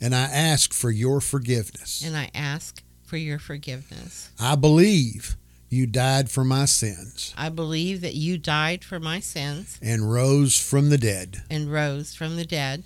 and 0.00 0.14
I 0.14 0.22
ask 0.24 0.72
for 0.72 0.90
your 0.90 1.20
forgiveness. 1.20 2.02
and 2.04 2.16
I 2.16 2.30
ask 2.34 2.82
for 3.04 3.16
your 3.16 3.38
forgiveness. 3.38 4.30
I 4.40 4.56
believe 4.56 5.36
you 5.68 5.86
died 5.86 6.30
for 6.30 6.44
my 6.44 6.64
sins 6.66 7.32
I 7.36 7.48
believe 7.48 8.00
that 8.02 8.14
you 8.14 8.36
died 8.38 8.84
for 8.84 9.00
my 9.00 9.20
sins 9.20 9.78
and 9.80 10.12
rose 10.12 10.58
from 10.58 10.90
the 10.90 10.98
dead. 10.98 11.42
and 11.48 11.72
rose 11.72 12.14
from 12.14 12.36
the 12.36 12.44
dead. 12.44 12.84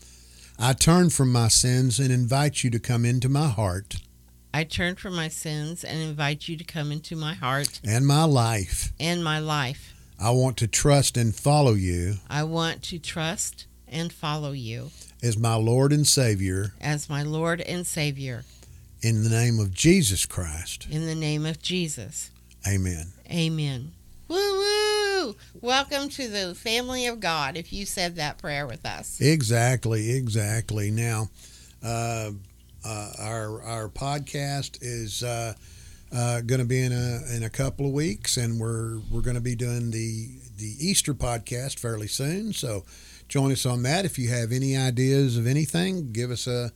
I 0.58 0.72
turn 0.72 1.10
from 1.10 1.32
my 1.32 1.48
sins 1.48 1.98
and 1.98 2.10
invite 2.12 2.62
you 2.62 2.70
to 2.70 2.78
come 2.78 3.04
into 3.04 3.28
my 3.28 3.48
heart 3.48 3.96
I 4.56 4.64
turn 4.64 4.94
from 4.96 5.14
my 5.14 5.28
sins 5.28 5.84
and 5.84 6.00
invite 6.00 6.48
you 6.48 6.56
to 6.56 6.64
come 6.64 6.90
into 6.90 7.14
my 7.14 7.34
heart 7.34 7.78
and 7.84 8.06
my 8.06 8.24
life. 8.24 8.90
and 8.98 9.22
my 9.22 9.38
life. 9.38 9.92
I 10.18 10.30
want 10.30 10.56
to 10.56 10.66
trust 10.66 11.18
and 11.18 11.34
follow 11.36 11.74
you 11.74 12.14
I 12.30 12.42
want 12.44 12.82
to 12.84 12.98
trust 12.98 13.66
and 13.86 14.10
follow 14.10 14.52
you 14.52 14.92
as 15.22 15.36
my 15.36 15.56
Lord 15.56 15.92
and 15.92 16.06
Savior 16.06 16.72
as 16.80 17.10
my 17.10 17.22
Lord 17.22 17.60
and 17.60 17.86
Savior 17.86 18.44
in 19.02 19.24
the 19.24 19.28
name 19.28 19.60
of 19.60 19.74
Jesus 19.74 20.24
Christ. 20.24 20.86
in 20.90 21.04
the 21.04 21.14
name 21.14 21.44
of 21.44 21.60
Jesus. 21.60 22.30
Amen. 22.66 23.08
Amen. 23.30 23.92
Woo 24.26 24.36
woo! 24.36 25.36
Welcome 25.60 26.08
to 26.08 26.28
the 26.28 26.54
family 26.54 27.06
of 27.06 27.20
God 27.20 27.58
if 27.58 27.74
you 27.74 27.84
said 27.84 28.16
that 28.16 28.38
prayer 28.38 28.66
with 28.66 28.86
us. 28.86 29.20
Exactly, 29.20 30.12
exactly. 30.12 30.90
Now, 30.90 31.28
uh, 31.82 32.30
uh, 32.86 33.12
our 33.18 33.62
our 33.62 33.88
podcast 33.88 34.78
is 34.80 35.22
uh, 35.24 35.54
uh, 36.14 36.40
going 36.42 36.60
to 36.60 36.66
be 36.66 36.80
in 36.80 36.92
a 36.92 37.34
in 37.34 37.42
a 37.42 37.50
couple 37.50 37.86
of 37.86 37.92
weeks, 37.92 38.36
and 38.36 38.60
we're 38.60 39.00
we're 39.10 39.22
going 39.22 39.34
to 39.34 39.40
be 39.40 39.56
doing 39.56 39.90
the 39.90 40.28
the 40.56 40.76
Easter 40.78 41.12
podcast 41.12 41.80
fairly 41.80 42.06
soon. 42.06 42.52
So, 42.52 42.84
join 43.28 43.50
us 43.50 43.66
on 43.66 43.82
that. 43.82 44.04
If 44.04 44.18
you 44.18 44.28
have 44.28 44.52
any 44.52 44.76
ideas 44.76 45.36
of 45.36 45.46
anything, 45.46 46.12
give 46.12 46.30
us 46.30 46.46
a 46.46 46.70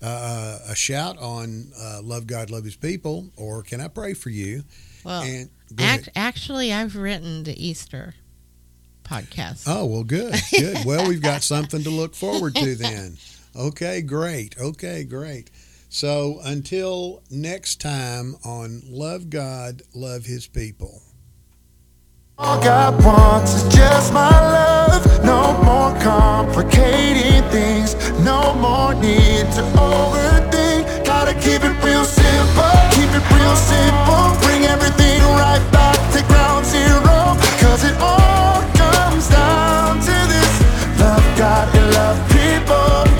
a, 0.00 0.58
a 0.70 0.74
shout 0.74 1.18
on 1.18 1.72
uh, 1.78 2.00
Love 2.02 2.26
God, 2.26 2.50
Love 2.50 2.64
His 2.64 2.76
People, 2.76 3.30
or 3.36 3.62
Can 3.62 3.82
I 3.82 3.88
Pray 3.88 4.14
for 4.14 4.30
You? 4.30 4.64
Well, 5.04 5.22
and 5.22 5.50
act, 5.78 6.08
actually, 6.16 6.72
I've 6.72 6.96
written 6.96 7.44
the 7.44 7.52
Easter 7.62 8.14
podcast. 9.04 9.64
Oh, 9.66 9.84
well, 9.84 10.04
good, 10.04 10.34
good. 10.50 10.86
Well, 10.86 11.06
we've 11.06 11.22
got 11.22 11.42
something 11.42 11.82
to 11.82 11.90
look 11.90 12.14
forward 12.14 12.54
to 12.56 12.74
then. 12.74 13.18
Okay, 13.56 14.02
great. 14.02 14.56
Okay, 14.58 15.04
great. 15.04 15.50
So 15.88 16.40
until 16.44 17.22
next 17.30 17.80
time 17.80 18.36
on 18.44 18.82
Love 18.86 19.30
God, 19.30 19.82
Love 19.94 20.24
His 20.24 20.46
People. 20.46 21.02
All 22.38 22.62
God 22.62 23.04
wants 23.04 23.54
is 23.54 23.74
just 23.74 24.12
my 24.12 24.30
love. 24.30 25.24
No 25.24 25.62
more 25.62 25.80
things. 27.50 27.94
No 28.20 28.54
more 28.54 28.94
need 28.94 29.46
to 29.56 29.62
overthink. 29.74 31.04
Gotta 31.04 31.34
keep 31.34 31.62
it 31.62 31.76
real 31.84 32.04
simple. 32.04 32.74
Keep 32.96 33.10
it 33.18 33.24
real 33.34 33.56
simple. 33.56 34.24
Bring 34.44 34.62
everything 34.64 35.20
right 35.44 35.64
back 35.72 35.98
to 36.14 36.22
ground 36.28 36.64
zero. 36.64 37.36
Cause 37.62 37.82
it 37.84 37.96
all 38.00 38.62
comes 38.82 39.28
down 39.28 39.98
to 40.08 40.16
this. 40.32 40.54
Love 41.00 41.26
God 41.36 41.66
and 41.74 41.88
love 41.98 42.18
people. 42.30 43.19